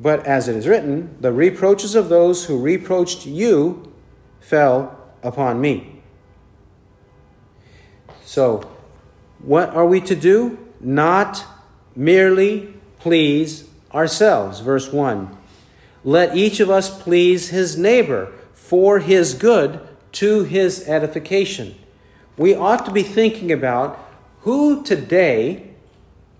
[0.00, 3.92] but as it is written, the reproaches of those who reproached you
[4.40, 6.02] fell upon me.
[8.24, 8.68] So,
[9.38, 10.58] what are we to do?
[10.80, 11.44] Not
[11.94, 14.60] merely please ourselves.
[14.60, 15.36] Verse 1.
[16.04, 19.80] Let each of us please his neighbor for his good
[20.12, 21.74] to his edification.
[22.36, 23.98] We ought to be thinking about
[24.40, 25.70] who today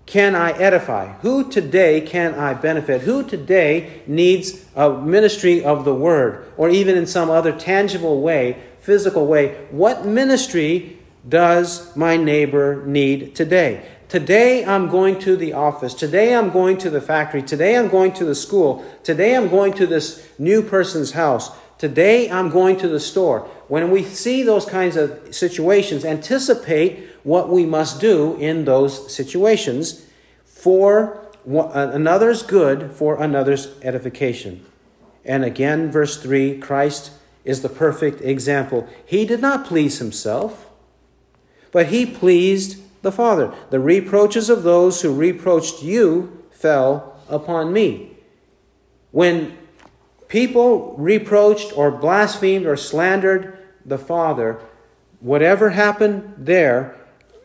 [0.05, 1.13] can I edify?
[1.21, 3.01] Who today can I benefit?
[3.01, 8.61] Who today needs a ministry of the word or even in some other tangible way,
[8.79, 9.65] physical way?
[9.71, 13.83] What ministry does my neighbor need today?
[14.07, 15.93] Today I'm going to the office.
[15.93, 17.41] Today I'm going to the factory.
[17.41, 18.85] Today I'm going to the school.
[19.03, 21.49] Today I'm going to this new person's house.
[21.79, 23.41] Today I'm going to the store.
[23.67, 30.05] When we see those kinds of situations, anticipate what we must do in those situations
[30.45, 34.63] for uh, another's good, for another's edification.
[35.25, 37.11] And again, verse 3 Christ
[37.43, 38.87] is the perfect example.
[39.03, 40.69] He did not please himself,
[41.71, 43.53] but he pleased the Father.
[43.69, 48.17] The reproaches of those who reproached you fell upon me.
[49.11, 49.57] When
[50.27, 54.59] people reproached or blasphemed or slandered the Father,
[55.19, 56.97] whatever happened there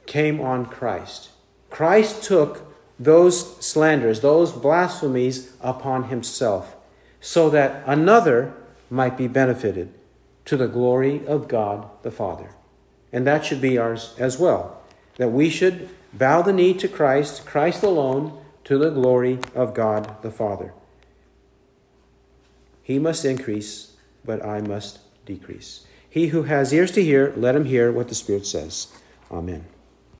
[0.06, 1.30] came on Christ.
[1.68, 6.74] Christ took those slanders, those blasphemies upon himself,
[7.20, 8.54] so that another
[8.88, 9.92] might be benefited
[10.46, 12.50] to the glory of God the Father.
[13.12, 14.79] And that should be ours as well,
[15.20, 20.16] that we should bow the knee to Christ, Christ alone, to the glory of God
[20.22, 20.72] the Father.
[22.82, 25.84] He must increase, but I must decrease.
[26.08, 28.86] He who has ears to hear, let him hear what the Spirit says.
[29.30, 29.66] Amen.